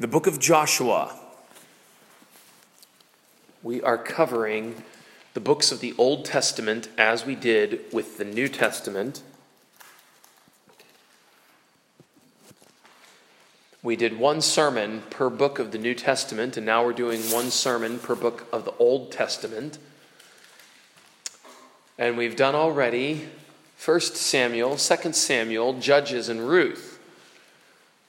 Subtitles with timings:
[0.00, 1.14] The book of Joshua.
[3.62, 4.82] We are covering
[5.34, 9.20] the books of the Old Testament as we did with the New Testament.
[13.82, 17.50] We did one sermon per book of the New Testament, and now we're doing one
[17.50, 19.76] sermon per book of the Old Testament.
[21.98, 23.28] And we've done already
[23.84, 26.98] 1 Samuel, 2 Samuel, Judges, and Ruth.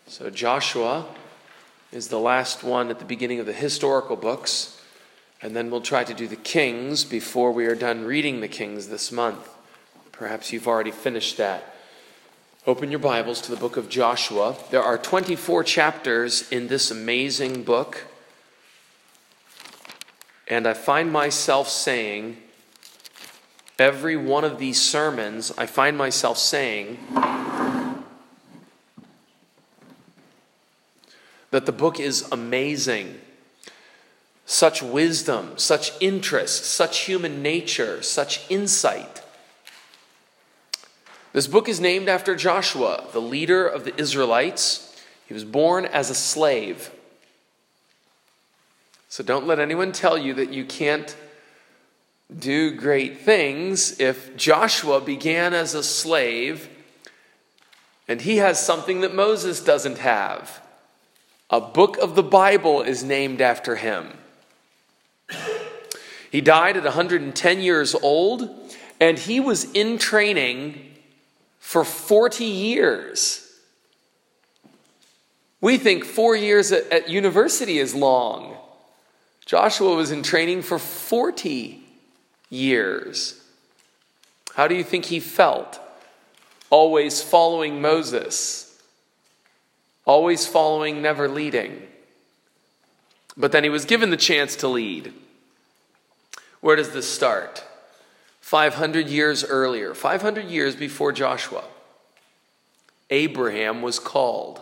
[0.08, 1.06] So Joshua
[1.92, 4.82] is the last one at the beginning of the historical books.
[5.42, 8.88] And then we'll try to do the Kings before we are done reading the Kings
[8.88, 9.50] this month.
[10.12, 11.76] Perhaps you've already finished that.
[12.68, 14.56] Open your Bibles to the book of Joshua.
[14.70, 18.06] There are 24 chapters in this amazing book.
[20.48, 22.38] And I find myself saying,
[23.80, 27.00] every one of these sermons, I find myself saying,
[31.52, 33.20] that the book is amazing.
[34.46, 39.22] Such wisdom, such interest, such human nature, such insight.
[41.34, 45.02] This book is named after Joshua, the leader of the Israelites.
[45.28, 46.92] He was born as a slave.
[49.08, 51.16] So don't let anyone tell you that you can't
[52.38, 56.70] do great things if Joshua began as a slave
[58.08, 60.61] and he has something that Moses doesn't have.
[61.52, 64.14] A book of the Bible is named after him.
[66.32, 68.50] He died at 110 years old,
[69.02, 70.94] and he was in training
[71.60, 73.52] for 40 years.
[75.60, 78.56] We think four years at, at, university is long.
[79.46, 81.84] Joshua was in training for 40
[82.50, 83.44] years.
[84.56, 85.82] How do you think he felt?
[86.70, 88.71] Always following Moses
[90.06, 91.88] always following, never leading.
[93.38, 95.14] But then he was given the chance to lead.
[96.60, 97.64] Where does this start?
[98.42, 101.64] 500 years earlier, 500 years before Joshua,
[103.10, 104.62] Abraham was called.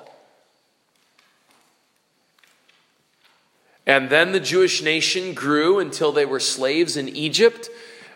[3.86, 7.70] And then the Jewish nation grew until they were slaves in Egypt.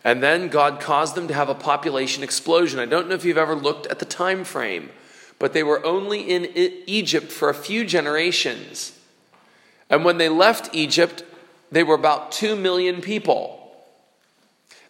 [0.04, 2.80] And then God caused them to have a population explosion.
[2.80, 4.92] I don't know if you've ever looked at the time frame
[5.44, 6.48] but they were only in
[6.88, 8.98] Egypt for a few generations.
[9.90, 11.26] And when they left Egypt,
[11.70, 13.76] they were about 2 million people.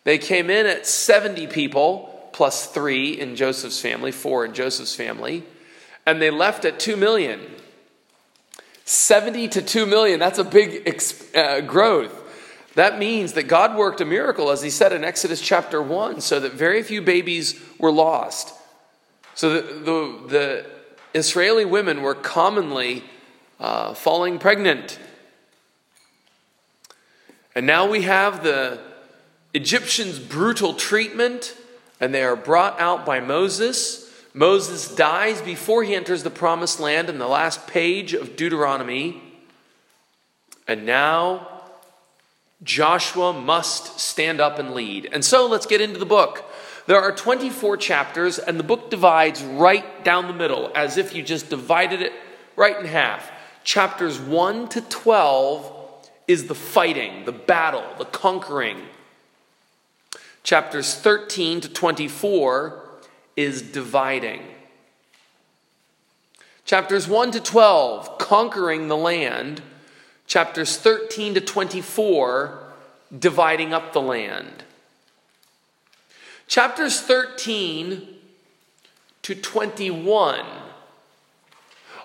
[0.04, 5.42] They came in at 70 people, plus three in Joseph's family, four in Joseph's family,
[6.06, 7.42] and they left at 2 million.
[8.86, 10.88] 70 to 2 million, that's a big
[11.34, 12.14] uh, growth.
[12.76, 16.40] That means that God worked a miracle, as he said in Exodus chapter 1, so
[16.40, 18.54] that very few babies were lost.
[19.36, 20.66] So the, the, the
[21.14, 23.04] Israeli women were commonly
[23.60, 25.00] uh, falling pregnant.
[27.56, 28.80] And now we have the
[29.54, 31.56] Egyptians' brutal treatment,
[32.00, 34.12] and they are brought out by Moses.
[34.34, 39.22] Moses dies before he enters the promised land in the last page of Deuteronomy.
[40.68, 41.48] And now
[42.64, 45.10] Joshua must stand up and lead.
[45.12, 46.44] And so let's get into the book.
[46.86, 51.24] There are 24 chapters, and the book divides right down the middle, as if you
[51.24, 52.12] just divided it
[52.56, 53.32] right in half.
[53.64, 58.82] Chapters 1 to 12 is the fighting, the battle, the conquering.
[60.44, 62.84] Chapters 13 to 24
[63.38, 64.42] is dividing.
[66.66, 69.62] Chapters 1 to 12, conquering the land.
[70.28, 72.60] Chapters 13 to 24,
[73.18, 74.64] dividing up the land.
[76.48, 78.08] Chapters 13
[79.24, 80.46] to 21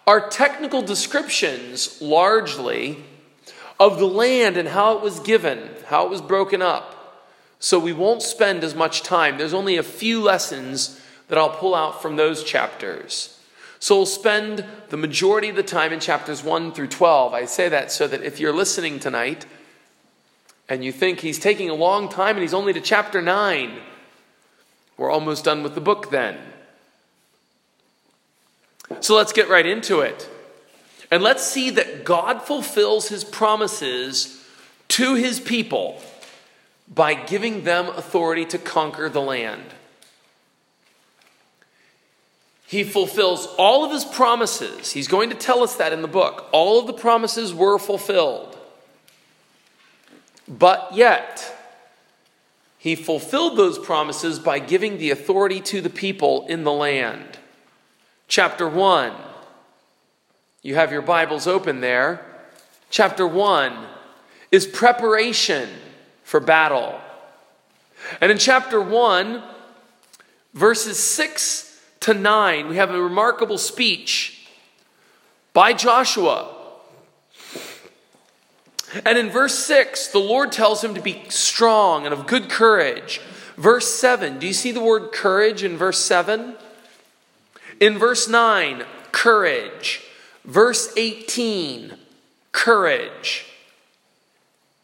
[0.07, 3.05] are technical descriptions, largely,
[3.79, 7.27] of the land and how it was given, how it was broken up.
[7.59, 9.37] So we won't spend as much time.
[9.37, 13.39] There's only a few lessons that I'll pull out from those chapters.
[13.81, 17.35] So we'll spend the majority of the time in chapters 1 through 12.
[17.35, 19.47] I say that so that if you're listening tonight
[20.69, 23.79] and you think he's taking a long time and he's only to chapter 9,
[24.99, 26.37] we're almost done with the book then.
[29.01, 30.29] So let's get right into it.
[31.11, 34.45] And let's see that God fulfills his promises
[34.89, 36.03] to his people
[36.93, 39.63] by giving them authority to conquer the land.
[42.67, 44.93] He fulfills all of his promises.
[44.93, 46.49] He's going to tell us that in the book.
[46.53, 48.59] All of the promises were fulfilled.
[50.47, 51.58] But yet,
[52.79, 57.39] he fulfilled those promises by giving the authority to the people in the land.
[58.29, 59.13] Chapter 1
[60.63, 62.25] You have your Bibles open there.
[62.91, 63.87] Chapter 1
[64.51, 65.69] is preparation
[66.23, 67.01] for battle.
[68.21, 69.43] And in chapter 1,
[70.55, 74.49] verses 6 to 9, we have a remarkable speech
[75.53, 76.55] by Joshua.
[79.05, 83.21] And in verse 6, the Lord tells him to be strong and of good courage.
[83.57, 86.55] Verse 7, do you see the word courage in verse 7?
[87.81, 90.05] In verse 9, courage.
[90.45, 91.95] Verse 18,
[92.53, 93.47] courage.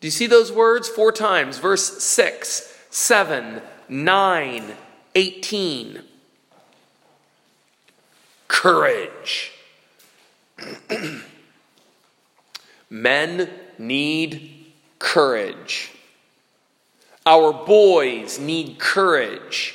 [0.00, 0.88] Do you see those words?
[0.88, 1.58] Four times.
[1.58, 4.74] Verse 6, 7, 9,
[5.14, 6.02] 18.
[8.48, 9.52] Courage.
[12.90, 13.48] Men
[13.78, 14.66] need
[14.98, 15.90] courage.
[17.26, 19.74] Our boys need courage.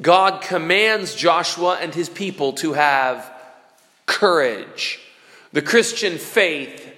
[0.00, 3.30] God commands Joshua and his people to have
[4.06, 5.00] courage.
[5.52, 6.94] The Christian faith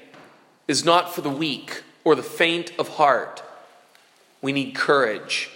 [0.69, 3.43] is not for the weak or the faint of heart.
[4.43, 5.51] We need courage.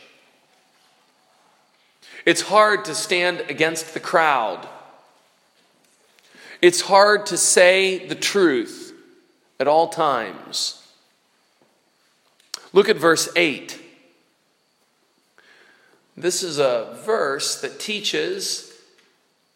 [2.24, 4.66] It's hard to stand against the crowd.
[6.64, 8.94] It's hard to say the truth
[9.60, 10.82] at all times.
[12.72, 13.78] Look at verse 8.
[16.16, 18.72] This is a verse that teaches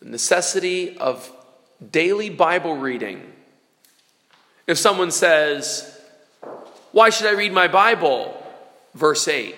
[0.00, 1.32] the necessity of
[1.90, 3.22] daily Bible reading.
[4.66, 5.98] If someone says,
[6.92, 8.36] Why should I read my Bible?
[8.92, 9.54] Verse 8.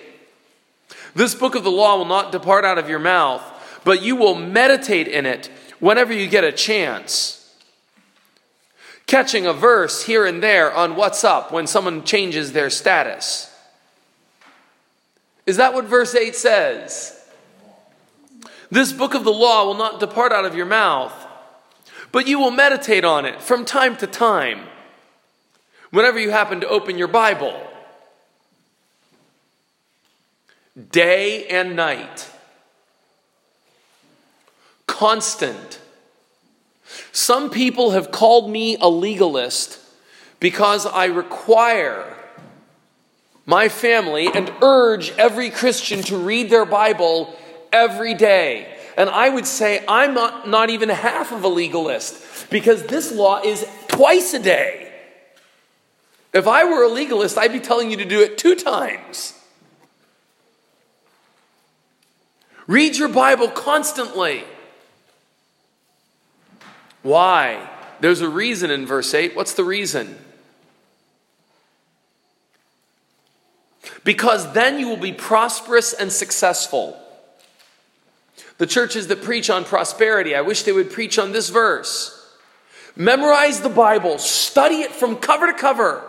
[1.15, 3.43] This book of the law will not depart out of your mouth,
[3.83, 5.51] but you will meditate in it
[5.81, 7.39] whenever you get a chance.
[9.11, 13.53] Catching a verse here and there on WhatsApp when someone changes their status.
[15.45, 17.21] Is that what verse 8 says?
[18.69, 21.11] This book of the law will not depart out of your mouth,
[22.13, 24.61] but you will meditate on it from time to time,
[25.89, 27.61] whenever you happen to open your Bible,
[30.89, 32.31] day and night,
[34.87, 35.80] constant.
[37.11, 39.79] Some people have called me a legalist
[40.39, 42.17] because I require
[43.45, 47.35] my family and urge every Christian to read their Bible
[47.71, 48.77] every day.
[48.97, 53.41] And I would say I'm not, not even half of a legalist because this law
[53.41, 54.91] is twice a day.
[56.33, 59.37] If I were a legalist, I'd be telling you to do it two times.
[62.67, 64.43] Read your Bible constantly.
[67.03, 67.69] Why?
[67.99, 69.35] There's a reason in verse 8.
[69.35, 70.17] What's the reason?
[74.03, 76.97] because then you will be prosperous and successful.
[78.57, 82.17] The churches that preach on prosperity, I wish they would preach on this verse.
[82.95, 86.03] Memorize the Bible, study it from cover to cover.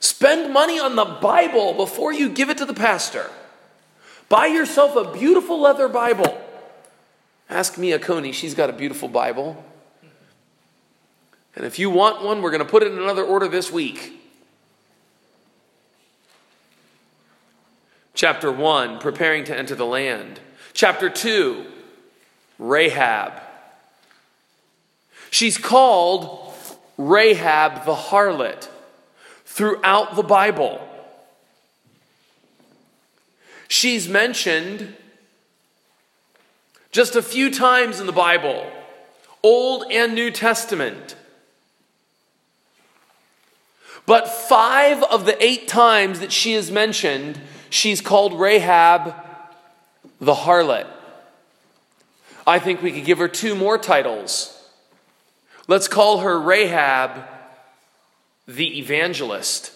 [0.00, 3.30] Spend money on the Bible before you give it to the pastor.
[4.28, 6.40] Buy yourself a beautiful leather Bible.
[7.50, 9.64] Ask Mia Coney, she's got a beautiful Bible.
[11.56, 14.14] And if you want one, we're going to put it in another order this week.
[18.14, 20.40] Chapter 1, preparing to enter the land.
[20.72, 21.64] Chapter 2,
[22.58, 23.32] Rahab.
[25.30, 26.54] She's called
[26.96, 28.68] Rahab the harlot
[29.44, 30.80] throughout the Bible.
[33.68, 34.94] She's mentioned
[36.98, 38.68] just a few times in the Bible,
[39.44, 41.14] Old and New Testament.
[44.04, 47.38] But five of the eight times that she is mentioned,
[47.70, 49.14] She's called Rahab
[50.20, 50.88] the harlot.
[52.44, 54.60] I think we could give her two more titles.
[55.68, 57.22] Let's call her Rahab
[58.48, 59.70] the evangelist.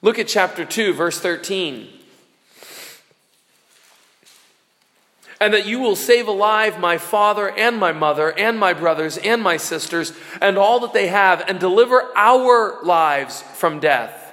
[0.00, 1.90] Look at chapter 2, verse 13.
[5.44, 9.42] And that you will save alive my father and my mother and my brothers and
[9.42, 14.32] my sisters and all that they have, and deliver our lives from death.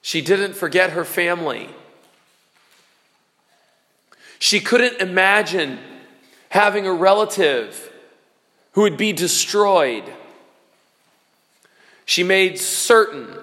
[0.00, 1.68] She didn't forget her family.
[4.38, 5.78] She couldn't imagine
[6.48, 7.92] having a relative
[8.72, 10.04] who would be destroyed.
[12.06, 13.36] She made certain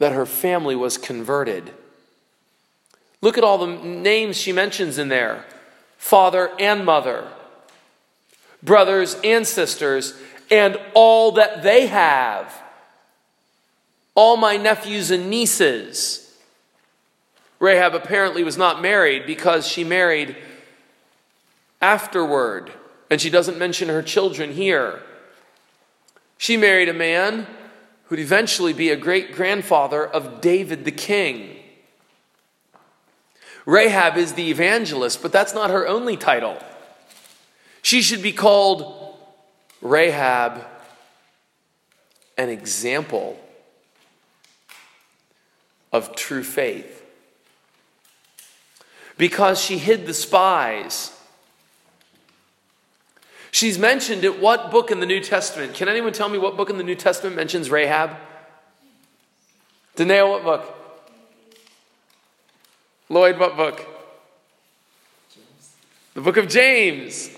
[0.00, 1.72] that her family was converted.
[3.24, 5.46] Look at all the names she mentions in there
[5.96, 7.26] father and mother,
[8.62, 10.12] brothers and sisters,
[10.50, 12.62] and all that they have
[14.14, 16.36] all my nephews and nieces.
[17.60, 20.36] Rahab apparently was not married because she married
[21.80, 22.72] afterward.
[23.10, 25.00] And she doesn't mention her children here.
[26.36, 27.46] She married a man
[28.04, 31.63] who'd eventually be a great grandfather of David the king.
[33.66, 36.58] Rahab is the evangelist, but that's not her only title.
[37.82, 39.16] She should be called
[39.80, 40.64] Rahab,
[42.36, 43.38] an example
[45.92, 47.02] of true faith.
[49.16, 51.12] Because she hid the spies.
[53.52, 55.74] She's mentioned at what book in the New Testament?
[55.74, 58.16] Can anyone tell me what book in the New Testament mentions Rahab?
[59.94, 60.73] Danae, what book?
[63.14, 63.86] Lloyd, what book?
[66.14, 67.30] The book of James.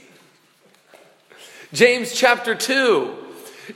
[1.74, 3.14] James chapter 2.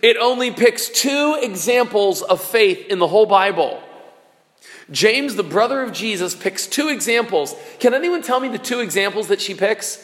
[0.01, 3.83] It only picks two examples of faith in the whole Bible.
[4.91, 7.55] James, the brother of Jesus, picks two examples.
[7.81, 10.03] Can anyone tell me the two examples that she picks?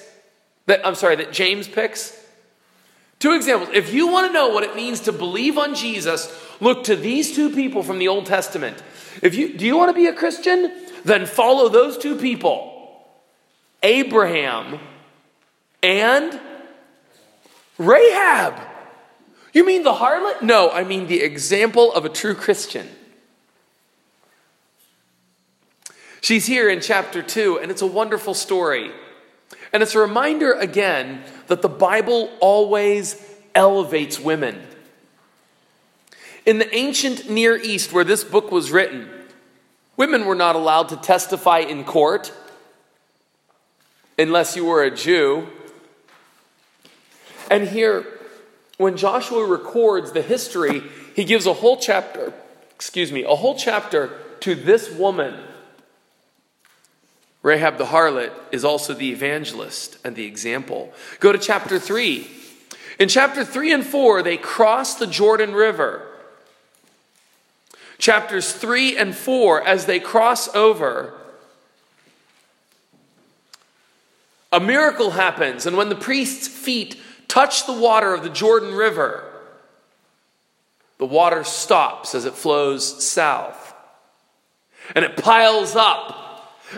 [0.67, 2.15] That I'm sorry, that James picks?
[3.21, 3.71] Two examples.
[3.73, 7.35] If you want to know what it means to believe on Jesus, look to these
[7.35, 8.83] two people from the Old Testament.
[9.23, 10.71] If you do you want to be a Christian?
[11.07, 12.73] Then follow those two people.
[13.81, 14.81] Abraham
[15.81, 16.41] and
[17.79, 18.61] Rahab.
[19.53, 20.43] You mean the harlot?
[20.43, 22.89] No, I mean the example of a true Christian.
[26.23, 28.91] She's here in chapter 2, and it's a wonderful story.
[29.73, 34.61] And it's a reminder again that the Bible always elevates women.
[36.45, 39.09] In the ancient Near East, where this book was written,
[39.97, 42.33] women were not allowed to testify in court
[44.19, 45.47] unless you were a Jew.
[47.51, 48.07] And here,
[48.79, 50.83] when Joshua records the history,
[51.15, 52.33] he gives a whole chapter,
[52.75, 54.11] excuse me, a whole chapter
[54.41, 55.35] to this woman
[57.47, 60.93] Rahab the harlot is also the evangelist and the example.
[61.21, 62.27] Go to chapter 3.
[62.99, 66.06] In chapter 3 and 4, they cross the Jordan River.
[67.99, 71.15] Chapters 3 and 4, as they cross over,
[74.53, 75.67] a miracle happens.
[75.67, 76.97] And when the priest's feet
[77.29, 79.25] touch the water of the Jordan River,
[80.99, 83.75] the water stops as it flows south.
[84.95, 86.27] And it piles up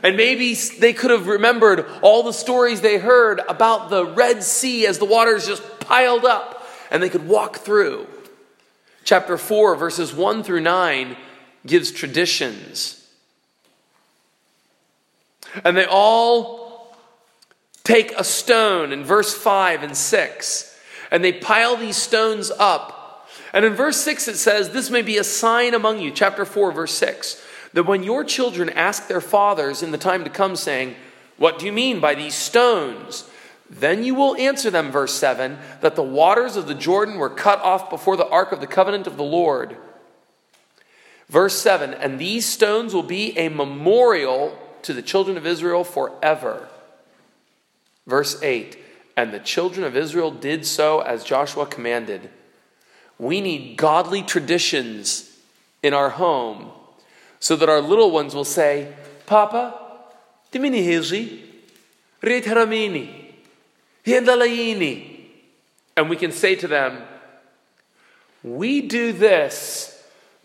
[0.02, 4.86] and maybe they could have remembered all the stories they heard about the Red Sea
[4.86, 8.06] as the waters just piled up and they could walk through.
[9.08, 11.16] Chapter 4, verses 1 through 9,
[11.64, 13.08] gives traditions.
[15.64, 16.94] And they all
[17.84, 20.78] take a stone in verse 5 and 6,
[21.10, 23.26] and they pile these stones up.
[23.54, 26.10] And in verse 6, it says, This may be a sign among you.
[26.10, 30.30] Chapter 4, verse 6 that when your children ask their fathers in the time to
[30.30, 30.96] come, saying,
[31.38, 33.24] What do you mean by these stones?
[33.70, 37.60] Then you will answer them, verse 7, that the waters of the Jordan were cut
[37.60, 39.76] off before the ark of the covenant of the Lord.
[41.28, 46.68] Verse 7, and these stones will be a memorial to the children of Israel forever.
[48.06, 48.78] Verse 8,
[49.16, 52.30] and the children of Israel did so as Joshua commanded.
[53.18, 55.36] We need godly traditions
[55.82, 56.70] in our home
[57.40, 58.94] so that our little ones will say,
[59.26, 59.78] Papa,
[60.50, 61.42] timini hilji,
[62.22, 63.27] retaramini,
[65.96, 67.02] And we can say to them,
[68.42, 69.94] We do this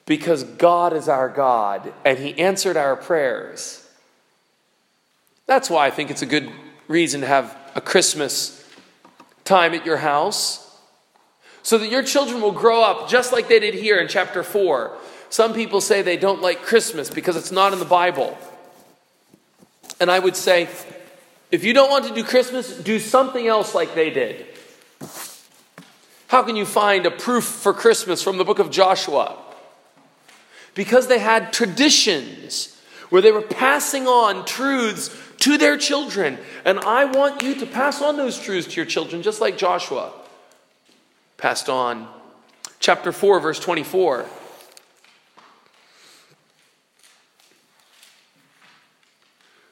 [0.05, 3.87] because God is our God and He answered our prayers.
[5.45, 6.49] That's why I think it's a good
[6.87, 8.59] reason to have a Christmas
[9.43, 10.59] time at your house
[11.61, 14.97] so that your children will grow up just like they did here in chapter 4
[15.33, 18.37] some people say they don't like Christmas because it's not in the Bible.
[19.99, 20.69] And I would say,
[21.53, 24.47] if you don't want to do Christmas, do something else like they did.
[26.27, 29.37] How can you find a proof for Christmas from the book of Joshua?
[30.73, 32.75] Because they had traditions
[33.11, 36.39] where they were passing on truths to their children.
[36.65, 40.11] And I want you to pass on those truths to your children, just like Joshua
[41.37, 42.07] passed on.
[42.79, 44.25] Chapter 4, verse 24.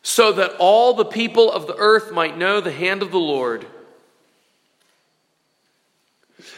[0.04, 3.66] So that all the people of the earth might know the hand of the Lord.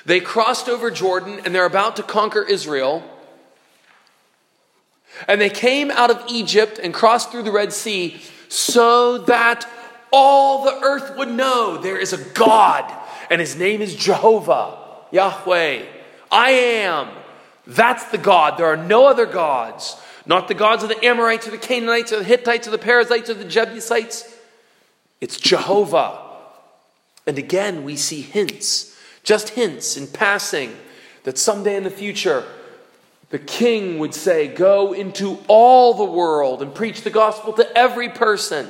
[0.05, 3.03] They crossed over Jordan and they're about to conquer Israel.
[5.27, 9.67] And they came out of Egypt and crossed through the Red Sea so that
[10.11, 12.91] all the earth would know there is a God
[13.29, 14.77] and his name is Jehovah,
[15.11, 15.85] Yahweh.
[16.31, 17.09] I am.
[17.65, 18.57] That's the God.
[18.57, 19.95] There are no other gods.
[20.25, 23.29] Not the gods of the Amorites or the Canaanites or the Hittites or the Perizzites
[23.29, 24.33] or the Jebusites.
[25.19, 26.19] It's Jehovah.
[27.25, 30.75] And again, we see hints, just hints in passing,
[31.23, 32.43] that someday in the future,
[33.29, 38.09] the king would say, Go into all the world and preach the gospel to every
[38.09, 38.67] person.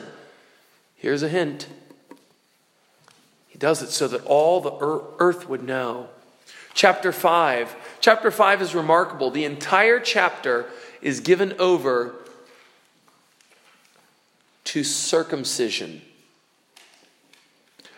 [0.95, 1.67] Here's a hint.
[3.49, 4.71] He does it so that all the
[5.19, 6.09] earth would know.
[6.73, 7.75] Chapter 5.
[7.99, 9.29] Chapter 5 is remarkable.
[9.29, 10.65] The entire chapter
[11.03, 12.15] is given over
[14.63, 16.01] to circumcision.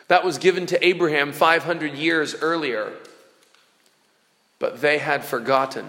[0.07, 2.91] That was given to Abraham 500 years earlier,
[4.59, 5.85] but they had forgotten.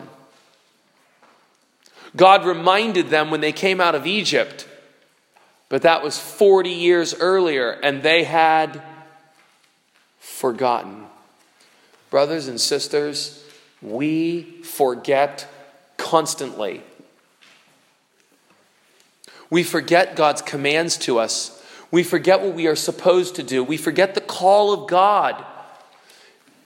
[2.15, 4.69] God reminded them when they came out of Egypt,
[5.69, 8.83] but that was 40 years earlier, and they had
[10.19, 11.07] forgotten.
[12.11, 13.43] Brothers and sisters,
[13.81, 15.49] we forget
[15.97, 16.83] constantly.
[19.51, 21.63] We forget God's commands to us.
[21.91, 23.63] We forget what we are supposed to do.
[23.63, 25.45] We forget the call of God.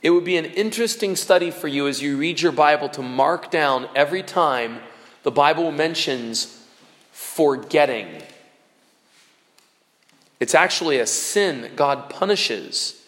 [0.02, 3.50] It would be an interesting study for you as you read your Bible to mark
[3.50, 4.80] down every time
[5.22, 6.64] the Bible mentions
[7.12, 8.22] forgetting.
[10.38, 13.04] It's actually a sin that God punishes.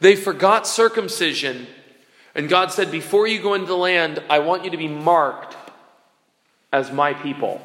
[0.00, 1.66] They forgot circumcision,
[2.34, 5.54] and God said, Before you go into the land, I want you to be marked
[6.72, 7.60] as my people.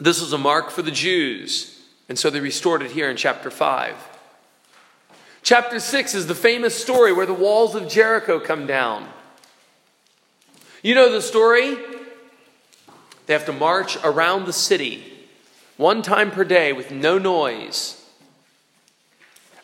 [0.00, 3.50] This was a mark for the Jews, and so they restored it here in chapter
[3.50, 3.94] 5.
[5.42, 9.08] Chapter 6 is the famous story where the walls of Jericho come down.
[10.82, 11.76] You know the story?
[13.26, 15.04] They have to march around the city
[15.76, 18.00] one time per day with no noise.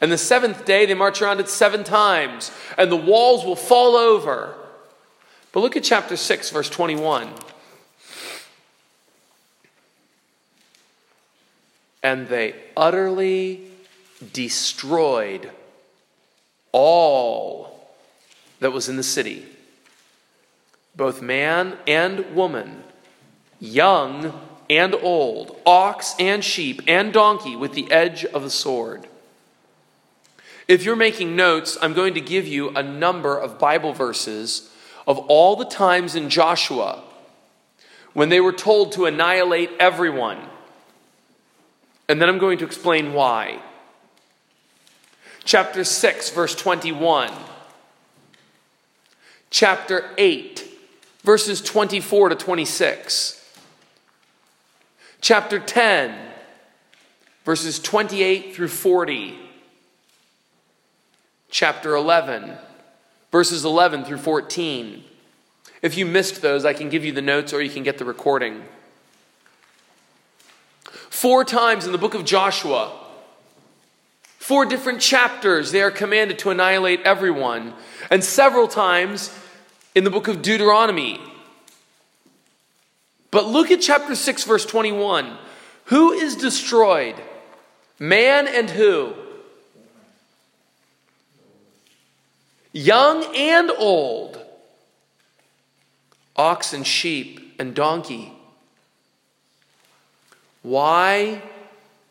[0.01, 3.97] And the seventh day, they march around it seven times, and the walls will fall
[3.97, 4.55] over.
[5.53, 7.29] But look at chapter 6, verse 21.
[12.03, 13.61] And they utterly
[14.33, 15.51] destroyed
[16.73, 17.91] all
[18.61, 19.45] that was in the city,
[20.95, 22.85] both man and woman,
[23.59, 29.07] young and old, ox and sheep and donkey, with the edge of the sword.
[30.69, 34.71] If you're making notes, I'm going to give you a number of Bible verses
[35.07, 37.03] of all the times in Joshua
[38.13, 40.39] when they were told to annihilate everyone
[42.11, 43.63] and then I'm going to explain why.
[45.45, 47.31] Chapter 6, verse 21.
[49.51, 50.69] Chapter 8,
[51.23, 53.61] verses 24 to 26.
[55.21, 56.19] Chapter 10,
[57.45, 59.39] verses 28 through 40.
[61.49, 62.57] Chapter 11,
[63.31, 65.05] verses 11 through 14.
[65.81, 68.05] If you missed those, I can give you the notes or you can get the
[68.05, 68.65] recording.
[71.11, 72.97] Four times in the book of Joshua,
[74.39, 77.75] four different chapters, they are commanded to annihilate everyone.
[78.11, 79.37] And several times
[79.95, 81.21] in the book of Deuteronomy.
[83.31, 85.37] But look at chapter 6, verse 21.
[85.87, 87.17] Who is destroyed?
[87.99, 89.13] Man and who?
[92.73, 94.41] Young and old.
[96.37, 98.33] Ox and sheep and donkey.
[100.63, 101.43] Why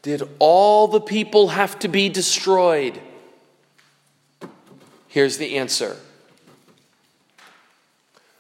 [0.02, 3.00] did all the people have to be destroyed?
[5.08, 5.98] Here's the answer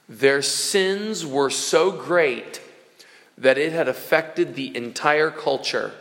[0.07, 2.61] their sins were so great
[3.37, 5.93] that it had affected the entire culture.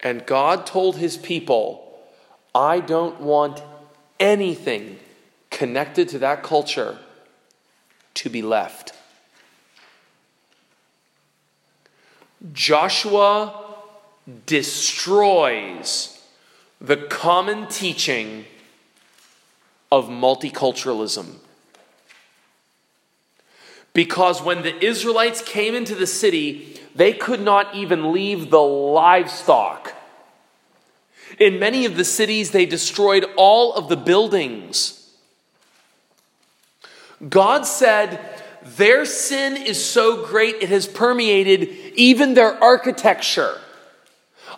[0.00, 1.98] And God told his people,
[2.54, 3.62] I don't want
[4.20, 4.98] anything
[5.50, 6.98] connected to that culture
[8.14, 8.92] to be left.
[12.52, 13.64] Joshua
[14.46, 16.22] destroys
[16.80, 18.44] the common teaching
[19.90, 21.36] of multiculturalism.
[23.92, 29.94] Because when the Israelites came into the city, they could not even leave the livestock.
[31.38, 35.14] In many of the cities, they destroyed all of the buildings.
[37.26, 38.20] God said,
[38.66, 43.58] their sin is so great it has permeated even their architecture.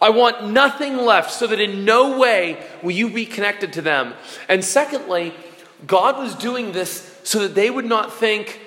[0.01, 4.15] I want nothing left so that in no way will you be connected to them.
[4.49, 5.35] And secondly,
[5.87, 8.61] God was doing this so that they would not think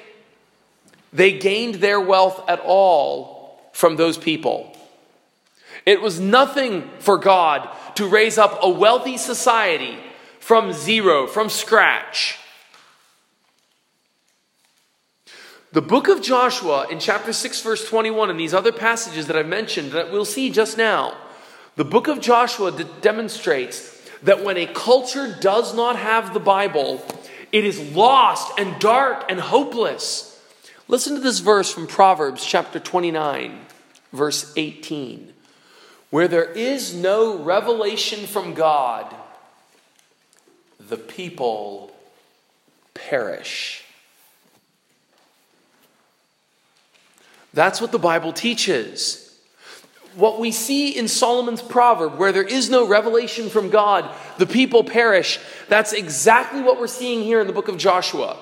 [1.14, 4.76] they gained their wealth at all from those people.
[5.86, 9.98] It was nothing for God to raise up a wealthy society
[10.40, 12.38] from zero, from scratch.
[15.74, 19.48] The book of Joshua in chapter 6, verse 21, and these other passages that I've
[19.48, 21.16] mentioned that we'll see just now,
[21.78, 27.02] the book of Joshua de- demonstrates that when a culture does not have the Bible,
[27.54, 30.44] it is lost and dark and hopeless.
[30.90, 33.58] Listen to this verse from Proverbs chapter 29,
[34.12, 35.32] verse 18.
[36.10, 39.16] Where there is no revelation from God,
[40.82, 41.96] the people
[42.94, 43.81] perish.
[47.54, 49.32] That's what the Bible teaches
[50.16, 54.84] what we see in Solomon's proverb, where there is no revelation from God, the people
[54.84, 58.38] perish, that's exactly what we're seeing here in the book of Joshua.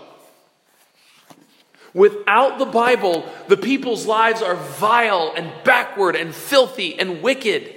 [1.94, 7.76] Without the Bible, the people's lives are vile and backward and filthy and wicked.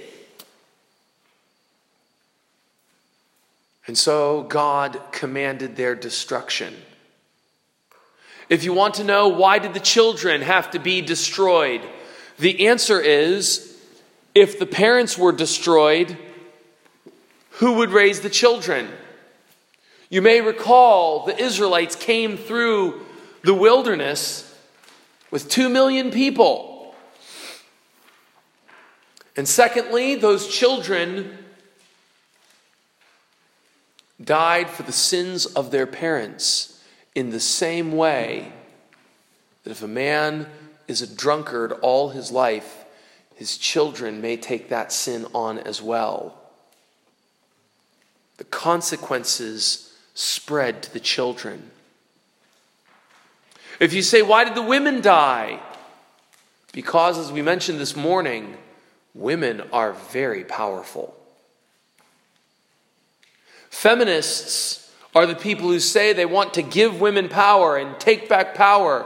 [3.87, 6.75] And so God commanded their destruction.
[8.49, 11.81] If you want to know why did the children have to be destroyed,
[12.37, 13.77] the answer is
[14.35, 16.17] if the parents were destroyed,
[17.51, 18.89] who would raise the children?
[20.09, 23.05] You may recall the Israelites came through
[23.43, 24.49] the wilderness
[25.31, 26.95] with two million people.
[29.35, 31.37] And secondly, those children
[34.23, 36.72] died for the sins of their parents
[37.15, 38.51] in the same way
[39.63, 40.47] that if a man
[40.87, 42.85] is a drunkard all his life,
[43.35, 46.37] his children may take that sin on as well.
[48.37, 51.71] The consequences spread to the children.
[53.79, 55.59] If you say, Why did the women die?
[56.71, 58.57] Because, as we mentioned this morning,
[59.13, 61.15] women are very powerful.
[63.69, 64.82] Feminists
[65.15, 69.05] are the people who say they want to give women power and take back power.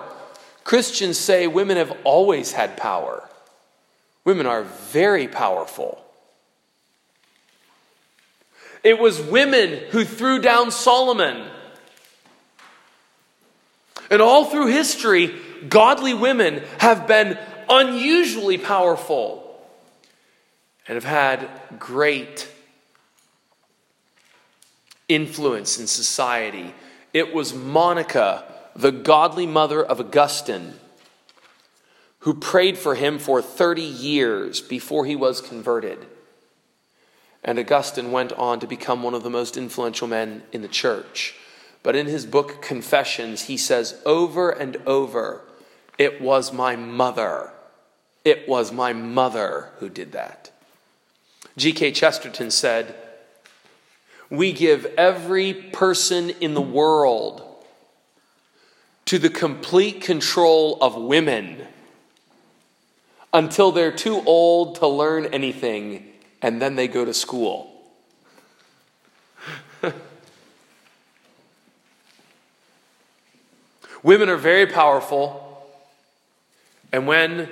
[0.64, 3.28] Christians say women have always had power.
[4.24, 6.04] Women are very powerful.
[8.84, 11.46] It was women who threw down Solomon.
[14.10, 15.36] And all through history,
[15.68, 17.38] godly women have been
[17.70, 19.44] unusually powerful
[20.88, 22.50] and have had great
[25.08, 26.74] influence in society.
[27.14, 28.44] It was Monica,
[28.76, 30.74] the godly mother of Augustine
[32.28, 36.06] who prayed for him for 30 years before he was converted.
[37.42, 41.36] And Augustine went on to become one of the most influential men in the church.
[41.84, 45.44] But in his book, Confessions, he says over and over,
[45.98, 47.52] It was my mother.
[48.26, 50.52] It was my mother who did that.
[51.56, 51.94] G.K.
[51.94, 52.94] Chesterton said,
[54.30, 57.44] We give every person in the world
[59.06, 61.66] to the complete control of women
[63.34, 66.06] until they're too old to learn anything,
[66.42, 67.72] and then they go to school.
[74.04, 75.66] Women are very powerful,
[76.92, 77.48] and when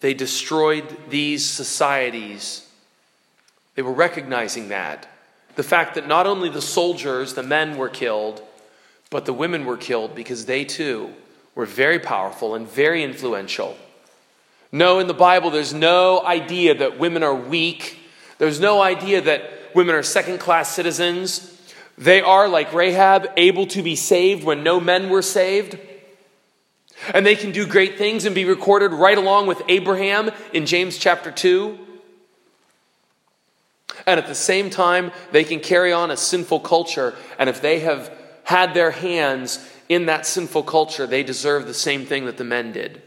[0.00, 2.68] they destroyed these societies,
[3.74, 5.08] they were recognizing that.
[5.58, 8.40] The fact that not only the soldiers, the men were killed,
[9.10, 11.12] but the women were killed because they too
[11.56, 13.76] were very powerful and very influential.
[14.70, 17.98] No, in the Bible, there's no idea that women are weak.
[18.38, 21.60] There's no idea that women are second class citizens.
[21.98, 25.76] They are, like Rahab, able to be saved when no men were saved.
[27.12, 30.98] And they can do great things and be recorded right along with Abraham in James
[30.98, 31.86] chapter 2.
[34.06, 37.14] And at the same time, they can carry on a sinful culture.
[37.38, 38.12] And if they have
[38.44, 42.72] had their hands in that sinful culture, they deserve the same thing that the men
[42.72, 43.02] did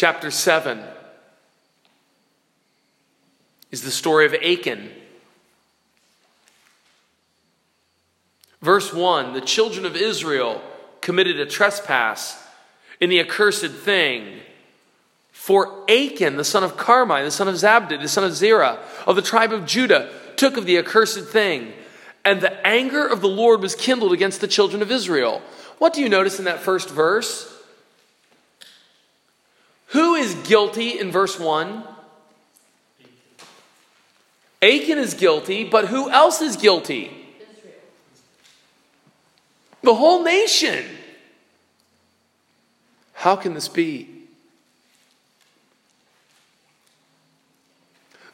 [0.00, 0.82] chapter 7
[3.70, 4.90] is the story of Achan.
[8.62, 10.62] Verse 1 The children of Israel
[11.02, 12.42] committed a trespass
[12.98, 14.40] in the accursed thing.
[15.40, 19.16] For Achan, the son of Carmi, the son of Zabdi, the son of Zerah, of
[19.16, 21.72] the tribe of Judah, took of the accursed thing.
[22.26, 25.40] And the anger of the Lord was kindled against the children of Israel.
[25.78, 27.50] What do you notice in that first verse?
[29.86, 31.84] Who is guilty in verse 1?
[34.60, 37.10] Achan is guilty, but who else is guilty?
[37.56, 37.74] Israel.
[39.82, 40.84] The whole nation.
[43.14, 44.19] How can this be?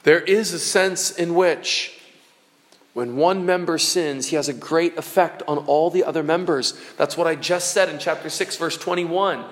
[0.06, 1.98] There is a sense in which,
[2.94, 6.80] when one member sins, he has a great effect on all the other members.
[6.96, 9.44] That's what I just said in chapter 6, verse 21.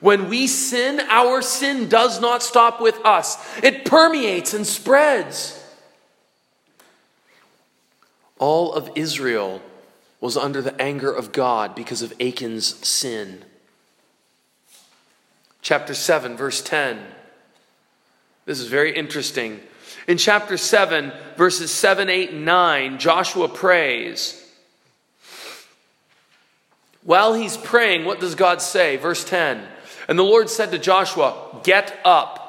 [0.00, 5.62] When we sin, our sin does not stop with us, it permeates and spreads.
[8.38, 9.60] All of Israel
[10.22, 13.44] was under the anger of God because of Achan's sin.
[15.60, 17.08] Chapter 7, verse 10.
[18.46, 19.60] This is very interesting.
[20.06, 24.42] In chapter 7, verses 7, 8, and 9, Joshua prays.
[27.02, 28.96] While he's praying, what does God say?
[28.96, 29.64] Verse 10
[30.08, 32.44] And the Lord said to Joshua, Get up.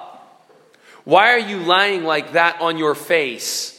[1.03, 3.73] Why are you lying like that on your face?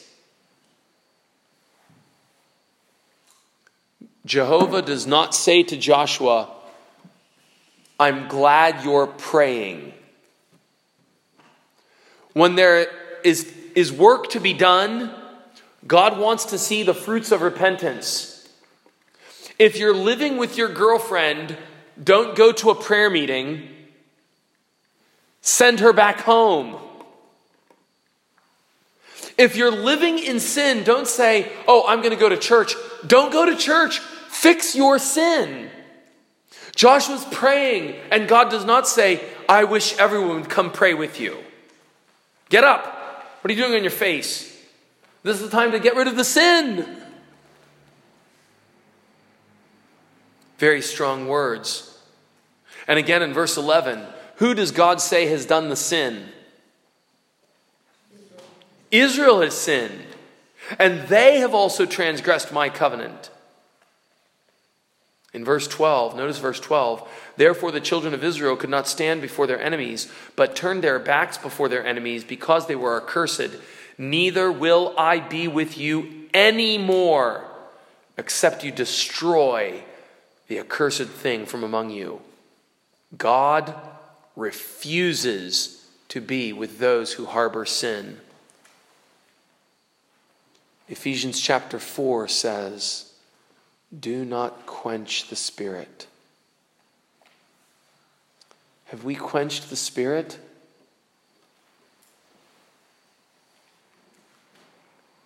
[4.24, 6.48] Jehovah does not say to Joshua,
[7.98, 9.94] I'm glad you're praying.
[12.38, 12.86] When there
[13.24, 15.10] is, is work to be done,
[15.88, 18.48] God wants to see the fruits of repentance.
[19.58, 21.56] If you're living with your girlfriend,
[22.00, 23.68] don't go to a prayer meeting.
[25.40, 26.76] Send her back home.
[29.36, 32.76] If you're living in sin, don't say, Oh, I'm going to go to church.
[33.04, 33.98] Don't go to church.
[33.98, 35.70] Fix your sin.
[36.76, 41.36] Joshua's praying, and God does not say, I wish everyone would come pray with you.
[42.48, 42.84] Get up.
[43.40, 44.56] What are you doing on your face?
[45.22, 47.02] This is the time to get rid of the sin.
[50.58, 51.98] Very strong words.
[52.86, 54.04] And again in verse 11,
[54.36, 56.28] who does God say has done the sin?
[58.90, 60.06] Israel has sinned,
[60.78, 63.30] and they have also transgressed my covenant.
[65.38, 67.08] In verse 12, notice verse 12.
[67.36, 71.38] Therefore, the children of Israel could not stand before their enemies, but turned their backs
[71.38, 73.52] before their enemies because they were accursed.
[73.96, 77.44] Neither will I be with you anymore,
[78.16, 79.84] except you destroy
[80.48, 82.20] the accursed thing from among you.
[83.16, 83.72] God
[84.34, 88.18] refuses to be with those who harbor sin.
[90.88, 93.07] Ephesians chapter 4 says,
[93.96, 96.06] do not quench the Spirit.
[98.86, 100.38] Have we quenched the Spirit?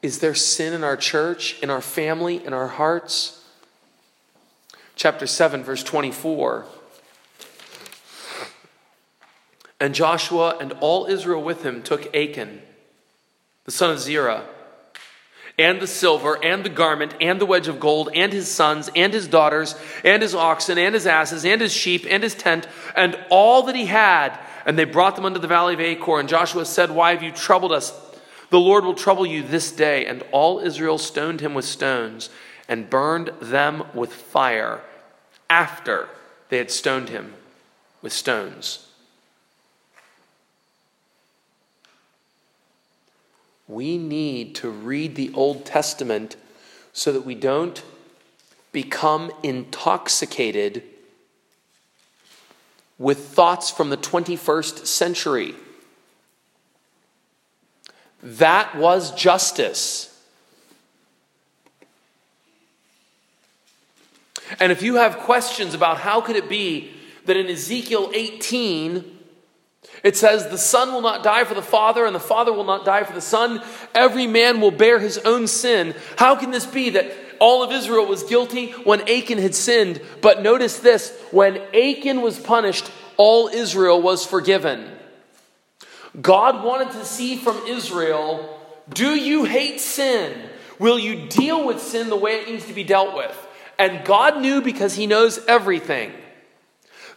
[0.01, 3.45] Is there sin in our church, in our family, in our hearts?
[4.97, 6.67] Chapter 7, verse 24.
[9.79, 12.63] And Joshua and all Israel with him took Achan,
[13.65, 14.45] the son of Zerah
[15.59, 19.13] and the silver, and the garment, and the wedge of gold, and his sons, and
[19.13, 23.19] his daughters, and his oxen, and his asses, and his sheep, and his tent, and
[23.31, 24.39] all that he had.
[24.65, 26.21] And they brought them unto the valley of Achor.
[26.21, 27.93] And Joshua said, Why have you troubled us?
[28.51, 30.07] The Lord will trouble you this day.
[30.07, 32.31] And all Israel stoned him with stones,
[32.69, 34.81] and burned them with fire
[35.51, 36.09] after
[36.49, 37.35] they had stoned him
[38.01, 38.87] with stones.
[43.69, 46.37] We need to read the Old Testament
[46.93, 47.83] so that we don't
[48.73, 50.83] become intoxicated
[52.99, 55.55] with thoughts from the 21st century.
[58.23, 60.09] That was justice.
[64.61, 66.93] And if you have questions about how could it be
[67.25, 69.12] that in Ezekiel 18
[70.03, 72.85] it says, The Son will not die for the Father, and the Father will not
[72.85, 73.63] die for the Son.
[73.95, 75.95] Every man will bear his own sin.
[76.17, 80.01] How can this be that all of Israel was guilty when Achan had sinned?
[80.21, 84.89] But notice this when Achan was punished, all Israel was forgiven.
[86.21, 88.59] God wanted to see from Israel
[88.93, 90.35] do you hate sin?
[90.79, 93.47] Will you deal with sin the way it needs to be dealt with?
[93.79, 96.13] And God knew because He knows everything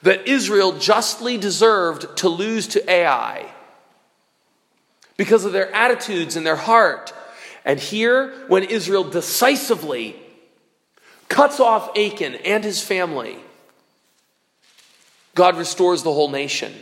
[0.02, 3.46] that Israel justly deserved to lose to Ai
[5.18, 7.14] because of their attitudes and their heart.
[7.64, 10.16] And here, when Israel decisively
[11.30, 13.38] cuts off Achan and his family,
[15.34, 16.74] God restores the whole nation.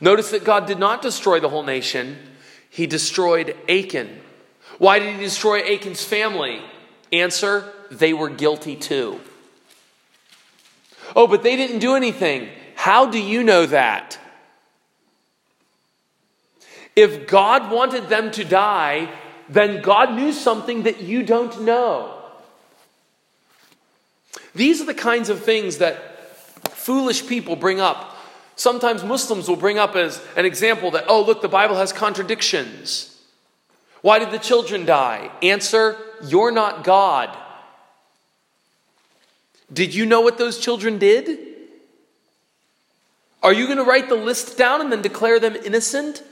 [0.00, 2.18] Notice that God did not destroy the whole nation,
[2.70, 4.20] He destroyed Achan.
[4.78, 6.62] Why did He destroy Achan's family?
[7.12, 9.20] Answer they were guilty too.
[11.14, 12.48] Oh, but they didn't do anything.
[12.74, 14.18] How do you know that?
[16.96, 19.10] If God wanted them to die,
[19.48, 22.16] then God knew something that you don't know.
[24.54, 25.96] These are the kinds of things that
[26.70, 28.16] foolish people bring up.
[28.56, 33.18] Sometimes Muslims will bring up as an example that, oh, look, the Bible has contradictions.
[34.02, 35.30] Why did the children die?
[35.42, 37.36] Answer, you're not God.
[39.72, 41.38] Did you know what those children did?
[43.42, 46.22] Are you going to write the list down and then declare them innocent?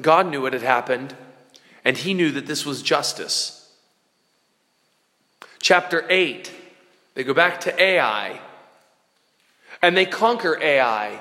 [0.00, 1.16] God knew what had happened,
[1.84, 3.72] and he knew that this was justice.
[5.60, 6.52] Chapter 8,
[7.14, 8.40] they go back to Ai,
[9.82, 11.20] and they conquer Ai,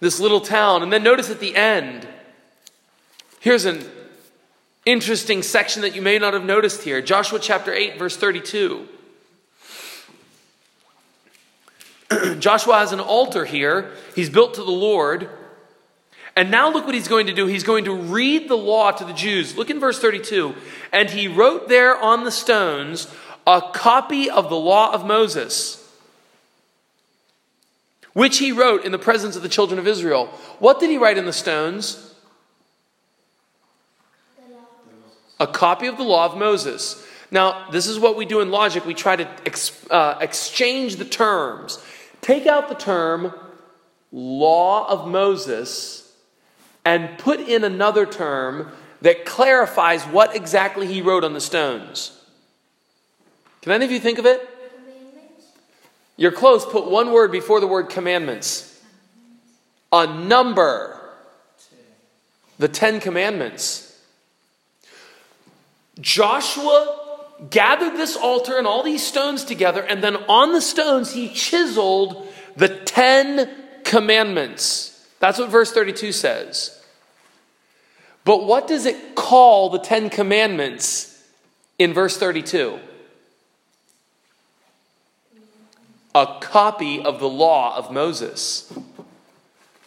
[0.00, 0.82] this little town.
[0.82, 2.08] And then notice at the end,
[3.40, 3.84] here's an
[4.88, 8.88] interesting section that you may not have noticed here Joshua chapter 8, verse 32.
[12.38, 15.28] Joshua has an altar here, he's built to the Lord.
[16.34, 17.46] And now look what he's going to do.
[17.46, 19.56] He's going to read the law to the Jews.
[19.56, 20.54] Look in verse 32.
[20.92, 23.12] And he wrote there on the stones
[23.44, 25.84] a copy of the law of Moses,
[28.12, 30.26] which he wrote in the presence of the children of Israel.
[30.60, 32.07] What did he write in the stones?
[35.40, 37.04] A copy of the law of Moses.
[37.30, 38.84] Now, this is what we do in logic.
[38.86, 41.82] We try to ex- uh, exchange the terms.
[42.20, 43.32] Take out the term
[44.10, 46.12] law of Moses
[46.84, 48.72] and put in another term
[49.02, 52.18] that clarifies what exactly he wrote on the stones.
[53.62, 54.48] Can any of you think of it?
[56.16, 56.64] You're close.
[56.64, 58.82] Put one word before the word commandments.
[59.92, 60.98] A number.
[62.58, 63.87] The Ten Commandments.
[66.00, 67.06] Joshua
[67.50, 72.26] gathered this altar and all these stones together, and then on the stones he chiseled
[72.56, 73.48] the Ten
[73.84, 75.06] Commandments.
[75.20, 76.74] That's what verse 32 says.
[78.24, 81.24] But what does it call the Ten Commandments
[81.78, 82.78] in verse 32?
[86.14, 88.72] A copy of the law of Moses.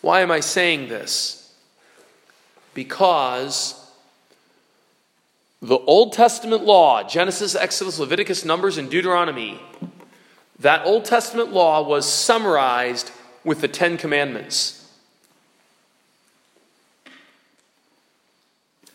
[0.02, 1.54] Why am I saying this?
[2.74, 3.81] Because
[5.62, 9.60] the Old Testament law, Genesis, Exodus, Leviticus, Numbers, and Deuteronomy,
[10.60, 13.12] that Old Testament law was summarized
[13.44, 14.78] with the Ten Commandments.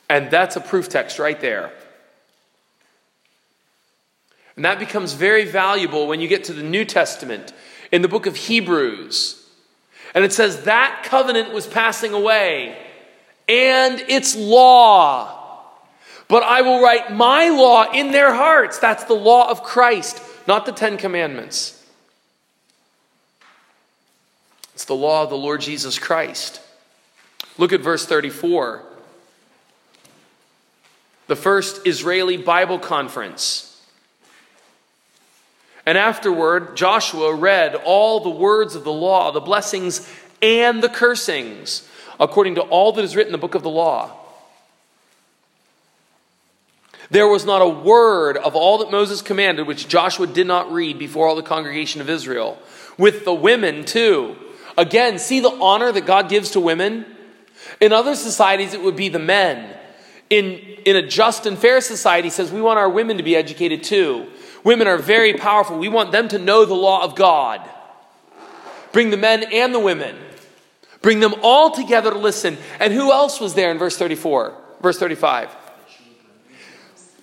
[0.09, 1.73] And that's a proof text right there.
[4.55, 7.53] And that becomes very valuable when you get to the New Testament
[7.93, 9.45] in the book of Hebrews.
[10.15, 12.77] And it says that covenant was passing away
[13.49, 15.36] and its law.
[16.29, 18.79] But I will write my law in their hearts.
[18.79, 21.73] That's the law of Christ, not the Ten Commandments.
[24.75, 26.61] It's the law of the Lord Jesus Christ.
[27.59, 28.83] Look at verse 34
[31.27, 33.73] the first Israeli Bible conference.
[35.85, 40.09] And afterward, Joshua read all the words of the law, the blessings
[40.43, 44.17] and the cursings, according to all that is written in the book of the law.
[47.11, 50.99] There was not a word of all that Moses commanded which Joshua did not read
[50.99, 52.59] before all the congregation of Israel.
[52.99, 54.37] With the women, too.
[54.77, 57.07] Again, see the honor that God gives to women?
[57.81, 59.77] In other societies, it would be the men
[60.31, 63.83] in, in a just and fair society says we want our women to be educated
[63.83, 64.27] too.
[64.65, 65.79] Women are very powerful.
[65.79, 67.69] We want them to know the law of God.
[68.93, 70.17] Bring the men and the women.
[71.03, 72.57] Bring them all together to listen.
[72.81, 74.55] And who else was there in verse 34?
[74.81, 75.55] Verse 35.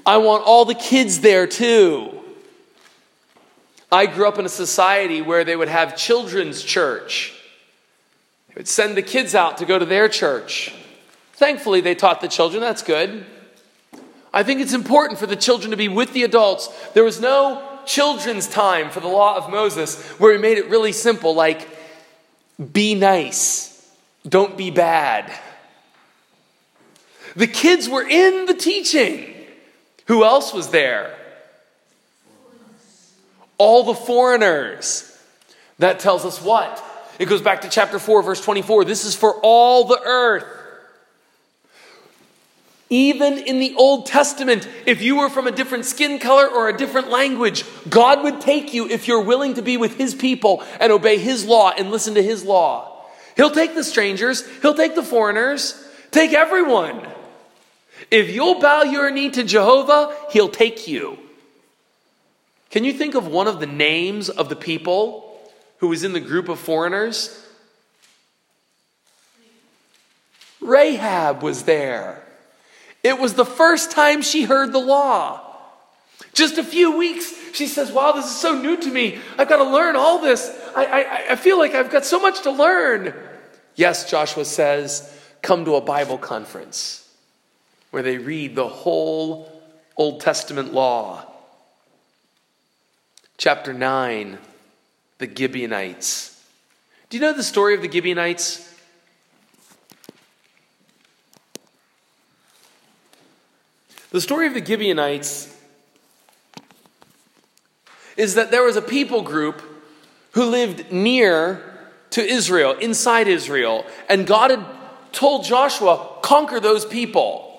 [0.06, 2.20] I want all the kids there too.
[3.92, 7.34] I grew up in a society where they would have children's church.
[8.50, 10.74] They would send the kids out to go to their church.
[11.34, 12.62] Thankfully, they taught the children.
[12.62, 13.26] That's good.
[14.34, 16.68] I think it's important for the children to be with the adults.
[16.94, 20.92] There was no children's time for the law of Moses where he made it really
[20.92, 21.68] simple like,
[22.72, 23.92] be nice,
[24.28, 25.32] don't be bad.
[27.36, 29.33] The kids were in the teaching.
[30.06, 31.18] Who else was there?
[33.58, 35.10] All the foreigners.
[35.80, 36.84] That tells us what?
[37.20, 38.86] It goes back to chapter 4, verse 24.
[38.86, 40.46] This is for all the earth.
[42.90, 46.78] Even in the Old Testament, if you were from a different skin color or a
[46.78, 50.92] different language, God would take you if you're willing to be with His people and
[50.92, 53.04] obey His law and listen to His law.
[53.36, 57.02] He'll take the strangers, He'll take the foreigners, take everyone.
[58.14, 61.18] If you'll bow your knee to Jehovah, He'll take you.
[62.70, 65.36] Can you think of one of the names of the people
[65.78, 67.44] who was in the group of foreigners?
[70.62, 72.22] Rahab was there.
[73.02, 75.42] It was the first time she heard the law.
[76.34, 79.18] Just a few weeks, she says, Wow, this is so new to me.
[79.40, 80.56] I've got to learn all this.
[80.76, 83.16] I, I, I feel like I've got so much to learn.
[83.74, 85.12] Yes, Joshua says,
[85.42, 87.03] come to a Bible conference
[87.94, 89.48] where they read the whole
[89.96, 91.24] Old Testament law.
[93.38, 94.40] Chapter 9
[95.20, 96.44] The Gibeonites.
[97.10, 98.68] Do you know the story of the Gibeonites?
[104.10, 105.56] The story of the Gibeonites
[108.18, 109.62] is that there was a people group
[110.32, 111.62] who lived near
[112.10, 114.66] to Israel, inside Israel, and God had
[115.12, 117.52] told Joshua, conquer those people.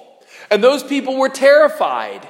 [0.51, 2.29] And those people were terrified.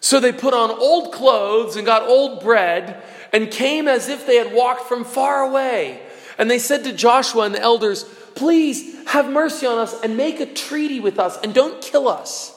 [0.00, 4.36] So they put on old clothes and got old bread and came as if they
[4.36, 6.00] had walked from far away.
[6.38, 10.40] And they said to Joshua and the elders, Please have mercy on us and make
[10.40, 12.54] a treaty with us and don't kill us.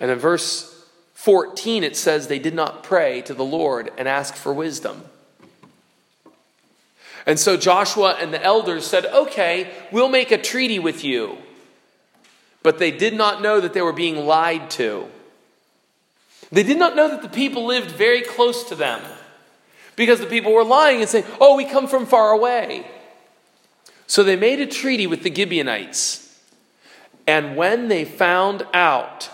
[0.00, 0.72] And in verse
[1.14, 5.04] 14, it says they did not pray to the Lord and ask for wisdom.
[7.26, 11.38] And so Joshua and the elders said, Okay, we'll make a treaty with you.
[12.66, 15.06] But they did not know that they were being lied to.
[16.50, 19.00] They did not know that the people lived very close to them
[19.94, 22.84] because the people were lying and saying, Oh, we come from far away.
[24.08, 26.40] So they made a treaty with the Gibeonites.
[27.24, 29.30] And when they found out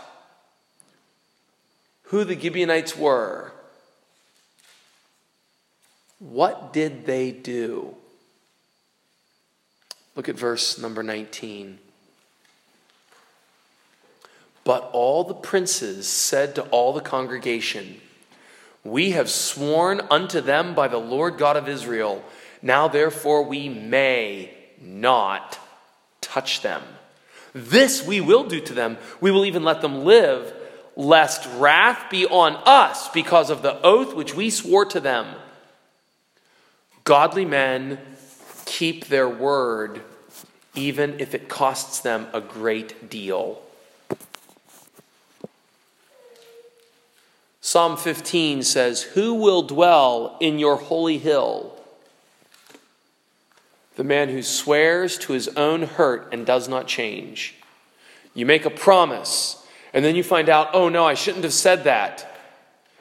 [2.03, 3.51] who the Gibeonites were,
[6.19, 7.97] what did they do?
[10.17, 11.79] Look at verse number 19.
[14.65, 18.01] But all the princes said to all the congregation,
[18.85, 22.25] We have sworn unto them by the Lord God of Israel.
[22.61, 25.59] Now therefore we may not
[26.21, 26.83] touch them.
[27.53, 28.99] This we will do to them.
[29.21, 30.55] We will even let them live,
[30.97, 35.27] lest wrath be on us because of the oath which we swore to them.
[37.05, 37.99] Godly men
[38.65, 40.01] keep their word,
[40.75, 43.61] even if it costs them a great deal.
[47.65, 51.79] Psalm 15 says, Who will dwell in your holy hill?
[53.95, 57.55] The man who swears to his own hurt and does not change.
[58.35, 61.85] You make a promise, and then you find out, oh no, I shouldn't have said
[61.85, 62.29] that.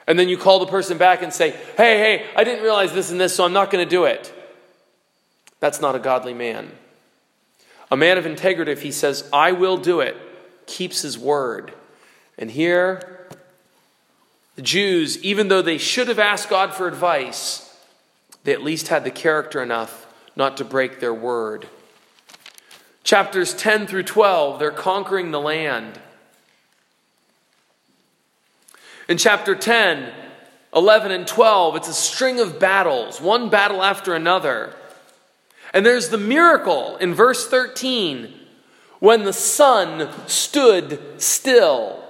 [0.06, 3.10] And then you call the person back and say, hey, hey, I didn't realize this
[3.10, 4.32] and this, so I'm not going to do it.
[5.58, 6.70] That's not a godly man.
[7.90, 10.16] A man of integrity, if he says, I will do it,
[10.66, 11.72] keeps his word.
[12.38, 13.11] And here,
[14.54, 17.74] the Jews, even though they should have asked God for advice,
[18.44, 21.68] they at least had the character enough not to break their word.
[23.04, 25.98] Chapters 10 through 12, they're conquering the land.
[29.08, 30.12] In chapter 10,
[30.74, 34.74] 11, and 12, it's a string of battles, one battle after another.
[35.74, 38.32] And there's the miracle in verse 13
[39.00, 42.01] when the sun stood still.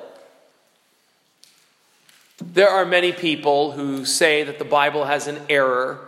[2.44, 6.00] There are many people who say that the Bible has an error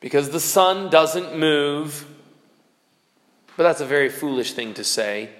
[0.00, 2.06] because the sun doesn't move.
[3.56, 5.30] But that's a very foolish thing to say.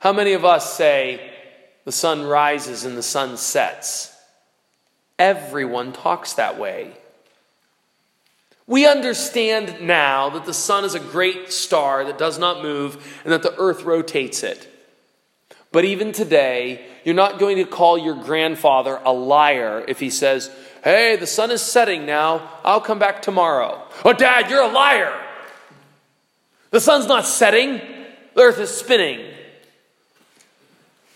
[0.00, 1.32] How many of us say
[1.84, 4.12] the sun rises and the sun sets?
[5.18, 6.92] Everyone talks that way.
[8.66, 13.32] We understand now that the sun is a great star that does not move and
[13.32, 14.68] that the earth rotates it.
[15.70, 20.50] But even today, you're not going to call your grandfather a liar if he says,
[20.84, 22.50] Hey, the sun is setting now.
[22.64, 23.86] I'll come back tomorrow.
[24.04, 25.12] Oh, Dad, you're a liar.
[26.70, 27.80] The sun's not setting,
[28.34, 29.32] the earth is spinning.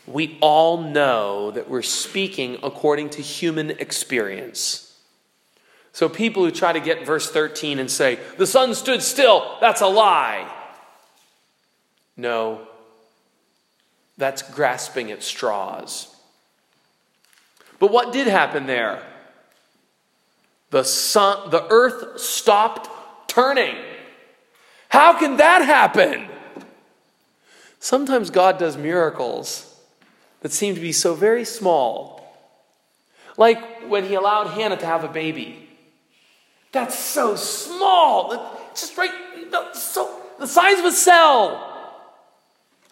[0.06, 4.82] We all know that we're speaking according to human experience.
[5.92, 9.80] So people who try to get verse 13 and say, the sun stood still, that's
[9.80, 10.52] a lie.
[12.16, 12.68] No,
[14.16, 16.14] that's grasping at straws.
[17.78, 19.02] But what did happen there?
[20.70, 22.88] The sun, the earth stopped
[23.28, 23.76] turning.
[24.88, 26.28] How can that happen?
[27.78, 29.78] Sometimes God does miracles
[30.40, 32.22] that seem to be so very small.
[33.36, 35.68] Like when he allowed Hannah to have a baby.
[36.72, 38.32] That's so small.
[38.70, 39.10] It's just right,
[39.74, 41.75] so the size of a cell.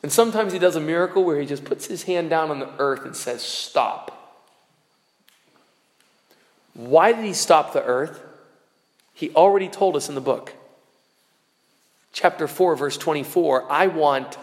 [0.04, 2.68] And sometimes he does a miracle where he just puts his hand down on the
[2.78, 4.44] earth and says, Stop.
[6.74, 8.20] Why did he stop the earth?
[9.14, 10.52] He already told us in the book.
[12.12, 14.36] Chapter 4, verse 24 I want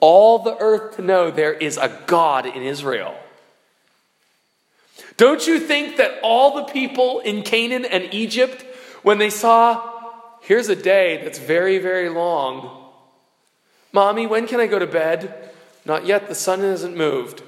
[0.00, 3.14] all the earth to know there is a God in Israel.
[5.18, 8.64] Don't you think that all the people in Canaan and Egypt,
[9.02, 12.77] when they saw, here's a day that's very, very long,
[13.92, 15.50] Mommy, when can I go to bed?
[15.84, 17.42] Not yet, the sun hasn't moved.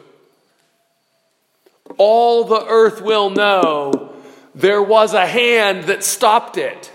[1.99, 4.15] all the earth will know
[4.55, 6.91] there was a hand that stopped it.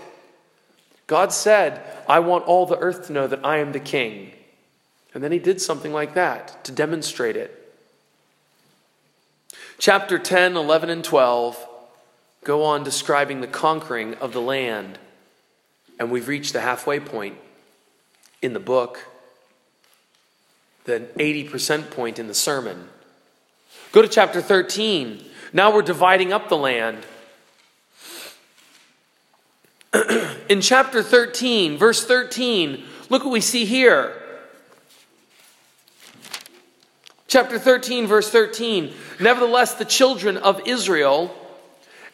[1.06, 4.32] God said, I want all the earth to know that I am the king.
[5.14, 7.52] And then he did something like that to demonstrate it.
[9.78, 11.66] Chapter 10, 11, and 12
[12.44, 14.98] go on describing the conquering of the land.
[15.98, 17.36] And we've reached the halfway point
[18.42, 19.04] in the book,
[20.86, 22.88] the 80% point in the sermon.
[23.92, 25.22] Go to chapter 13.
[25.52, 27.04] Now we're dividing up the land.
[30.48, 34.22] in chapter 13, verse 13, look what we see here.
[37.28, 38.92] Chapter 13, verse 13.
[39.20, 41.34] Nevertheless, the children of Israel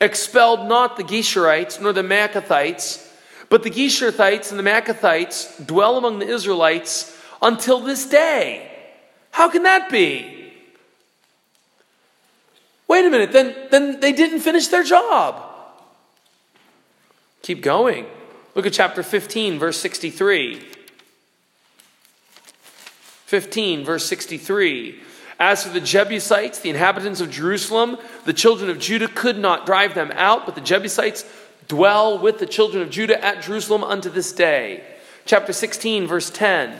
[0.00, 3.08] expelled not the Geshurites nor the Maacathites,
[3.48, 8.70] but the Geshurites and the Maacathites dwell among the Israelites until this day.
[9.32, 10.53] How can that be?
[12.88, 15.43] Wait a minute, then, then they didn't finish their job.
[17.43, 18.07] Keep going.
[18.55, 20.61] Look at chapter 15, verse 63.
[23.26, 25.01] 15, verse 63.
[25.40, 29.95] As for the Jebusites, the inhabitants of Jerusalem, the children of Judah could not drive
[29.95, 31.24] them out, but the Jebusites
[31.66, 34.84] dwell with the children of Judah at Jerusalem unto this day.
[35.24, 36.76] Chapter 16, verse 10.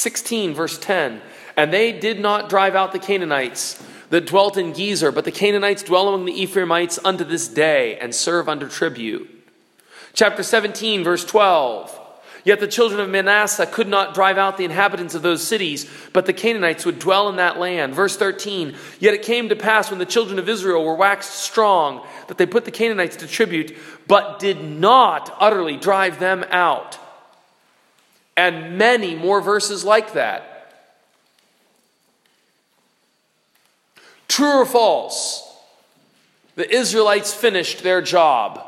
[0.00, 1.20] 16, verse 10.
[1.56, 5.82] And they did not drive out the Canaanites that dwelt in Gezer, but the Canaanites
[5.82, 9.28] dwell among the Ephraimites unto this day and serve under tribute.
[10.12, 11.98] Chapter 17, verse 12.
[12.42, 16.24] Yet the children of Manasseh could not drive out the inhabitants of those cities, but
[16.24, 17.94] the Canaanites would dwell in that land.
[17.94, 22.06] Verse 13 Yet it came to pass when the children of Israel were waxed strong
[22.28, 23.76] that they put the Canaanites to tribute,
[24.08, 26.98] but did not utterly drive them out.
[28.36, 30.50] And many more verses like that.
[34.28, 35.46] True or false?
[36.54, 38.64] The Israelites finished their job.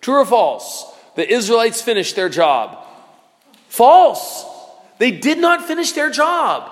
[0.00, 0.84] True or false?
[1.16, 2.84] The Israelites finished their job.
[3.68, 4.44] False.
[4.98, 6.70] They did not finish their job.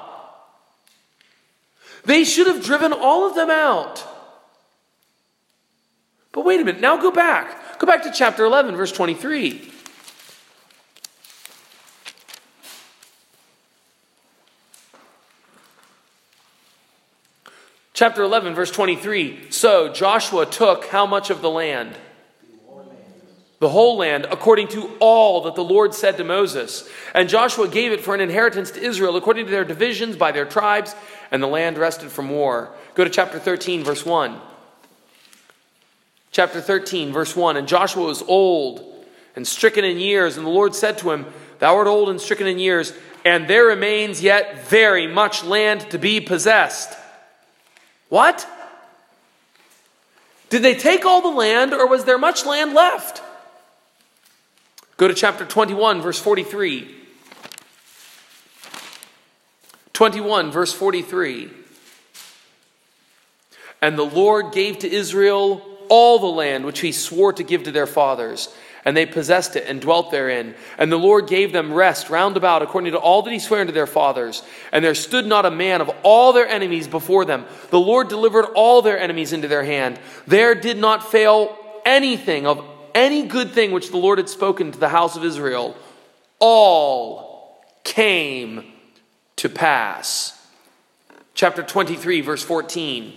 [2.05, 4.05] They should have driven all of them out.
[6.33, 7.79] But wait a minute, now go back.
[7.79, 9.73] Go back to chapter 11, verse 23.
[17.97, 19.51] Chapter 11, verse 23.
[19.51, 21.97] So Joshua took how much of the land?
[23.59, 26.87] the whole land, according to all that the Lord said to Moses.
[27.15, 30.45] And Joshua gave it for an inheritance to Israel, according to their divisions by their
[30.45, 30.95] tribes,
[31.31, 32.71] and the land rested from war.
[32.95, 34.39] Go to chapter 13, verse 1.
[36.33, 37.57] Chapter 13, verse 1.
[37.57, 41.25] And Joshua was old and stricken in years, and the Lord said to him,
[41.61, 42.93] Thou art old and stricken in years,
[43.25, 46.95] and there remains yet very much land to be possessed.
[48.09, 48.47] What?
[50.49, 53.23] Did they take all the land, or was there much land left?
[54.97, 56.89] Go to chapter 21, verse 43.
[59.93, 61.51] 21, verse 43.
[63.83, 67.73] And the Lord gave to Israel all the land which he swore to give to
[67.73, 68.55] their fathers.
[68.87, 70.55] And they possessed it and dwelt therein.
[70.79, 73.73] And the Lord gave them rest round about according to all that he sware unto
[73.73, 74.43] their fathers.
[74.73, 77.45] And there stood not a man of all their enemies before them.
[77.71, 79.99] The Lord delivered all their enemies into their hand.
[80.27, 82.65] There did not fail anything of
[82.97, 85.77] any good thing which the Lord had spoken to the house of Israel,
[86.39, 88.73] all came
[89.37, 90.33] to pass.
[91.35, 93.13] Chapter 23, verse 14.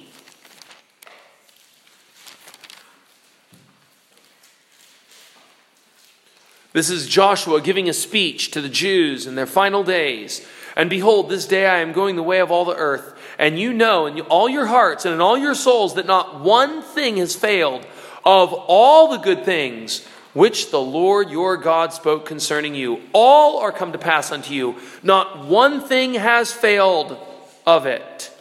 [6.71, 10.45] This is Joshua giving a speech to the Jews in their final days.
[10.75, 13.15] And behold, this day I am going the way of all the earth.
[13.39, 16.81] And you know in all your hearts and in all your souls that not one
[16.81, 17.85] thing has failed
[18.23, 23.01] of all the good things which the Lord your God spoke concerning you.
[23.13, 24.75] All are come to pass unto you.
[25.01, 27.17] Not one thing has failed
[27.65, 28.31] of it.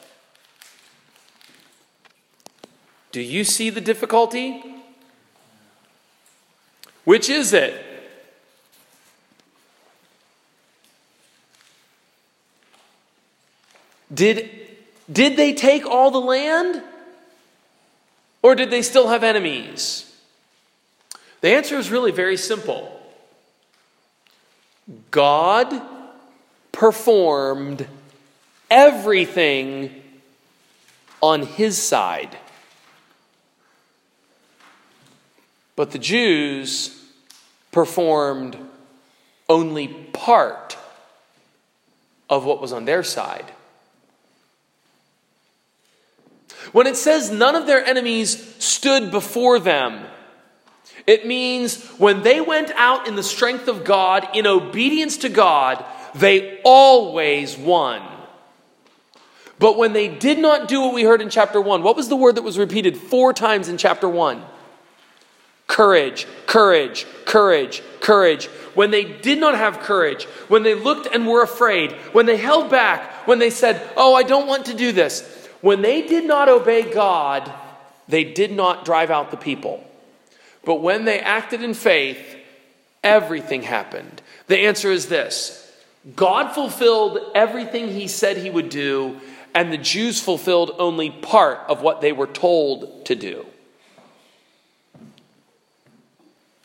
[3.10, 4.62] Do you see the difficulty?
[7.04, 7.87] Which is it?
[14.12, 14.50] Did,
[15.10, 16.82] did they take all the land?
[18.42, 20.04] Or did they still have enemies?
[21.40, 22.94] The answer is really very simple
[25.10, 25.82] God
[26.72, 27.86] performed
[28.70, 30.02] everything
[31.20, 32.36] on his side.
[35.76, 37.04] But the Jews
[37.70, 38.56] performed
[39.48, 40.76] only part
[42.30, 43.52] of what was on their side.
[46.72, 50.04] When it says none of their enemies stood before them,
[51.06, 55.84] it means when they went out in the strength of God, in obedience to God,
[56.14, 58.02] they always won.
[59.58, 62.16] But when they did not do what we heard in chapter 1, what was the
[62.16, 64.44] word that was repeated four times in chapter 1?
[65.66, 68.46] Courage, courage, courage, courage.
[68.74, 72.70] When they did not have courage, when they looked and were afraid, when they held
[72.70, 75.20] back, when they said, Oh, I don't want to do this,
[75.60, 77.52] when they did not obey God,
[78.08, 79.84] they did not drive out the people.
[80.64, 82.36] But when they acted in faith,
[83.02, 84.22] everything happened.
[84.46, 85.72] The answer is this
[86.16, 89.20] God fulfilled everything he said he would do,
[89.54, 93.46] and the Jews fulfilled only part of what they were told to do.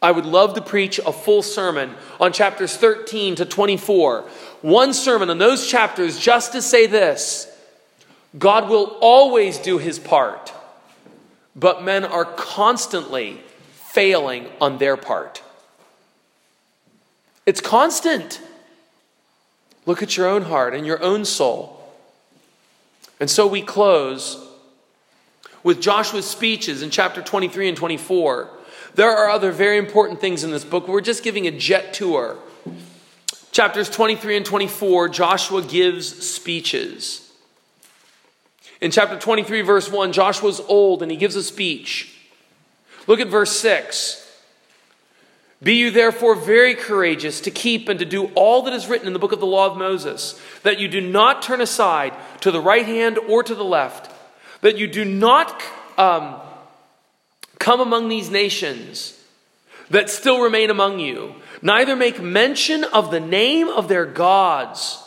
[0.01, 4.25] I would love to preach a full sermon on chapters 13 to 24.
[4.61, 7.49] One sermon on those chapters just to say this
[8.37, 10.53] God will always do his part,
[11.55, 13.39] but men are constantly
[13.73, 15.43] failing on their part.
[17.45, 18.41] It's constant.
[19.85, 21.79] Look at your own heart and your own soul.
[23.19, 24.37] And so we close
[25.63, 28.49] with Joshua's speeches in chapter 23 and 24.
[28.95, 30.87] There are other very important things in this book.
[30.87, 32.37] We're just giving a jet tour.
[33.51, 37.22] Chapters 23 and 24, Joshua gives speeches.
[38.83, 42.13] In chapter 23, verse 1, Joshua's old and he gives a speech.
[43.07, 44.19] Look at verse 6.
[45.63, 49.13] Be you therefore very courageous to keep and to do all that is written in
[49.13, 52.59] the book of the law of Moses, that you do not turn aside to the
[52.59, 54.11] right hand or to the left,
[54.59, 55.63] that you do not
[55.97, 56.35] um,
[57.59, 59.17] come among these nations
[59.91, 65.02] that still remain among you, neither make mention of the name of their gods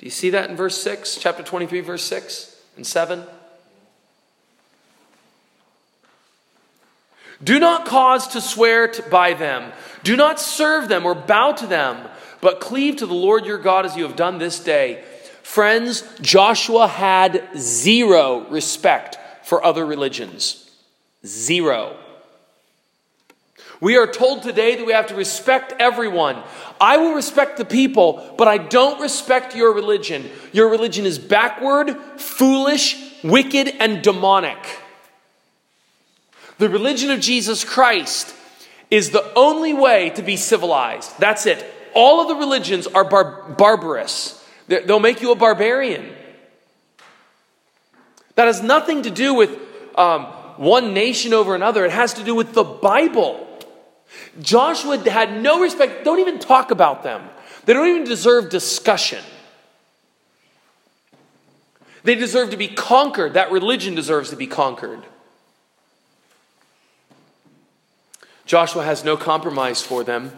[0.00, 3.22] do you see that in verse 6, chapter 23, verse 6 and 7?
[7.44, 9.72] Do not cause to swear to, by them.
[10.02, 12.08] Do not serve them or bow to them,
[12.40, 15.04] but cleave to the Lord your God as you have done this day.
[15.42, 20.70] Friends, Joshua had zero respect for other religions.
[21.26, 21.98] Zero.
[23.80, 26.42] We are told today that we have to respect everyone.
[26.80, 30.28] I will respect the people, but I don't respect your religion.
[30.52, 34.58] Your religion is backward, foolish, wicked, and demonic.
[36.58, 38.34] The religion of Jesus Christ
[38.90, 41.18] is the only way to be civilized.
[41.18, 41.64] That's it.
[41.94, 46.14] All of the religions are bar- barbarous, they'll make you a barbarian.
[48.34, 49.58] That has nothing to do with
[49.96, 50.24] um,
[50.56, 53.46] one nation over another, it has to do with the Bible.
[54.40, 56.04] Joshua had no respect.
[56.04, 57.28] Don't even talk about them.
[57.64, 59.22] They don't even deserve discussion.
[62.02, 63.34] They deserve to be conquered.
[63.34, 65.04] That religion deserves to be conquered.
[68.46, 70.32] Joshua has no compromise for them.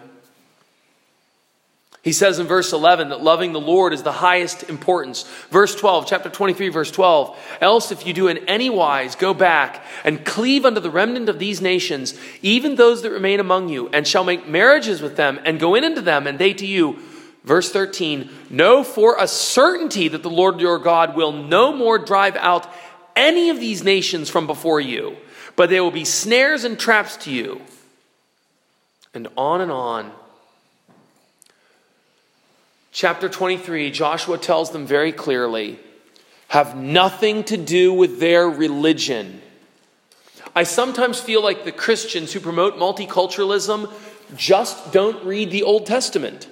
[2.03, 5.23] He says in verse 11 that loving the Lord is the highest importance.
[5.51, 7.59] Verse 12, chapter 23, verse 12.
[7.61, 11.39] Else, if you do in any wise, go back and cleave unto the remnant of
[11.39, 15.61] these nations, even those that remain among you, and shall make marriages with them, and
[15.61, 16.99] go in unto them, and they to you.
[17.45, 22.35] Verse 13, know for a certainty that the Lord your God will no more drive
[22.37, 22.67] out
[23.15, 25.17] any of these nations from before you,
[25.55, 27.61] but they will be snares and traps to you.
[29.15, 30.13] And on and on
[32.93, 35.81] chapter 23, Joshua tells them very clearly
[36.49, 39.41] have nothing to do with their religion.
[40.55, 43.91] I sometimes feel like the Christians who promote multiculturalism
[44.37, 46.49] just don't read the Old Testament.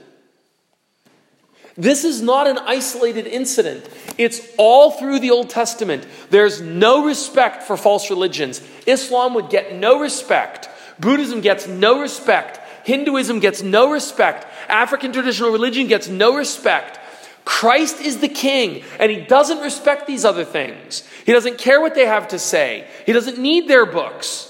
[1.76, 3.88] This is not an isolated incident.
[4.16, 6.07] It's all through the Old Testament.
[6.30, 8.62] There's no respect for false religions.
[8.86, 10.68] Islam would get no respect.
[10.99, 12.60] Buddhism gets no respect.
[12.85, 14.47] Hinduism gets no respect.
[14.68, 16.99] African traditional religion gets no respect.
[17.45, 21.03] Christ is the king, and he doesn't respect these other things.
[21.26, 24.47] He doesn't care what they have to say, he doesn't need their books.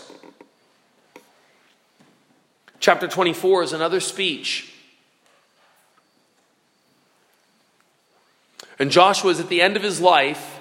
[2.78, 4.72] Chapter 24 is another speech.
[8.78, 10.59] And Joshua is at the end of his life,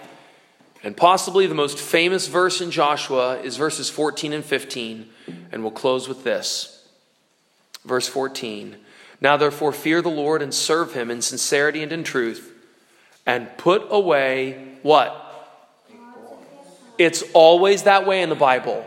[0.84, 5.10] and possibly the most famous verse in Joshua is verses 14 and 15.
[5.54, 6.79] And we'll close with this.
[7.90, 8.78] Verse 14
[9.20, 12.54] Now therefore fear the Lord and serve him in sincerity and in truth,
[13.26, 15.26] and put away what?
[17.00, 18.86] It's always that way in the Bible.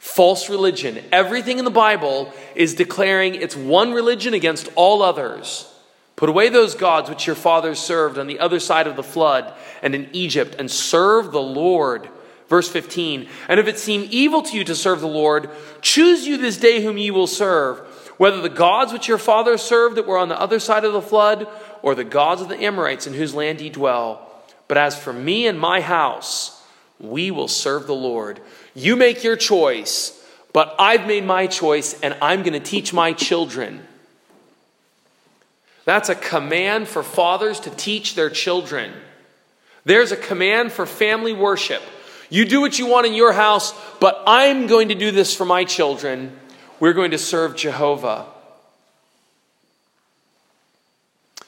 [0.00, 0.98] False religion.
[1.12, 5.72] Everything in the Bible is declaring it's one religion against all others.
[6.16, 9.54] Put away those gods which your fathers served on the other side of the flood
[9.82, 12.08] and in Egypt, and serve the Lord.
[12.48, 15.48] Verse 15 And if it seem evil to you to serve the Lord,
[15.80, 17.80] choose you this day whom ye will serve,
[18.18, 21.02] whether the gods which your fathers served that were on the other side of the
[21.02, 21.48] flood,
[21.82, 24.28] or the gods of the Amorites in whose land ye dwell.
[24.68, 26.62] But as for me and my house,
[27.00, 28.40] we will serve the Lord.
[28.74, 30.18] You make your choice,
[30.52, 33.82] but I've made my choice, and I'm going to teach my children.
[35.84, 38.92] That's a command for fathers to teach their children.
[39.84, 41.82] There's a command for family worship.
[42.30, 45.44] You do what you want in your house, but I'm going to do this for
[45.44, 46.38] my children.
[46.82, 48.26] We're going to serve Jehovah.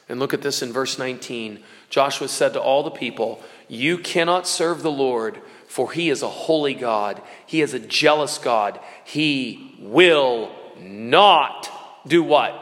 [0.09, 1.59] And look at this in verse 19.
[1.91, 6.29] Joshua said to all the people, You cannot serve the Lord, for he is a
[6.29, 7.21] holy God.
[7.47, 8.79] He is a jealous God.
[9.03, 11.69] He will not
[12.07, 12.55] do what?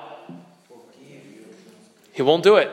[2.15, 2.71] He won't do it.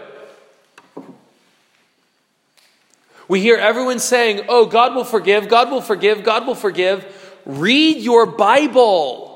[3.28, 7.06] We hear everyone saying, Oh, God will forgive, God will forgive, God will forgive.
[7.46, 9.29] Read your Bible.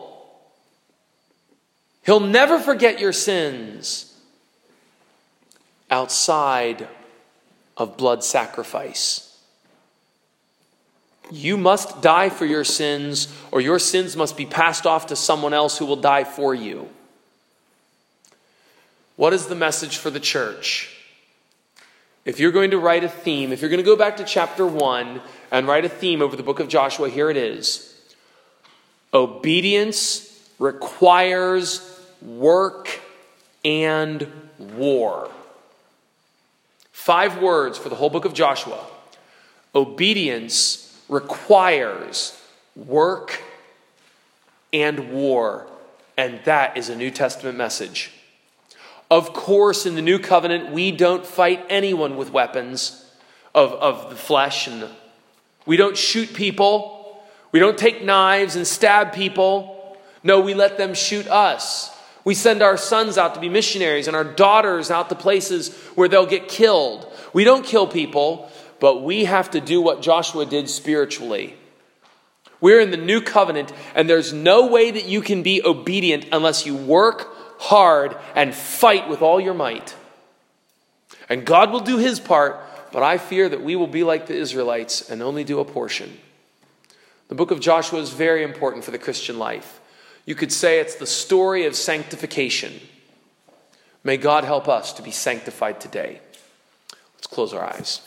[2.03, 4.13] He'll never forget your sins
[5.89, 6.87] outside
[7.77, 9.29] of blood sacrifice.
[11.31, 15.53] You must die for your sins, or your sins must be passed off to someone
[15.53, 16.89] else who will die for you.
[19.15, 20.89] What is the message for the church?
[22.25, 24.65] If you're going to write a theme, if you're going to go back to chapter
[24.65, 27.95] 1 and write a theme over the book of Joshua, here it is
[29.13, 30.29] Obedience
[30.59, 31.92] requires
[32.23, 33.01] work
[33.65, 35.29] and war.
[36.91, 38.79] Five words for the whole book of Joshua.
[39.75, 42.39] Obedience requires
[42.75, 43.41] work
[44.71, 45.67] and war.
[46.17, 48.11] And that is a New Testament message.
[49.11, 53.05] Of course, in the new covenant, we don't fight anyone with weapons
[53.53, 54.67] of, of the flesh.
[54.67, 54.87] And
[55.65, 57.23] we don't shoot people.
[57.51, 59.97] We don't take knives and stab people.
[60.23, 61.92] No, we let them shoot us.
[62.25, 66.07] We send our sons out to be missionaries and our daughters out to places where
[66.07, 67.11] they'll get killed.
[67.33, 68.49] We don't kill people,
[68.79, 71.55] but we have to do what Joshua did spiritually.
[72.61, 76.65] We're in the new covenant, and there's no way that you can be obedient unless
[76.65, 77.27] you work
[77.59, 79.93] hard and fight with all your might.
[81.27, 82.61] And God will do his part,
[82.93, 86.17] but I fear that we will be like the Israelites and only do a portion.
[87.27, 89.81] The book of Joshua is very important for the Christian life.
[90.25, 92.79] You could say it's the story of sanctification.
[94.03, 96.21] May God help us to be sanctified today.
[97.15, 98.01] Let's close our eyes.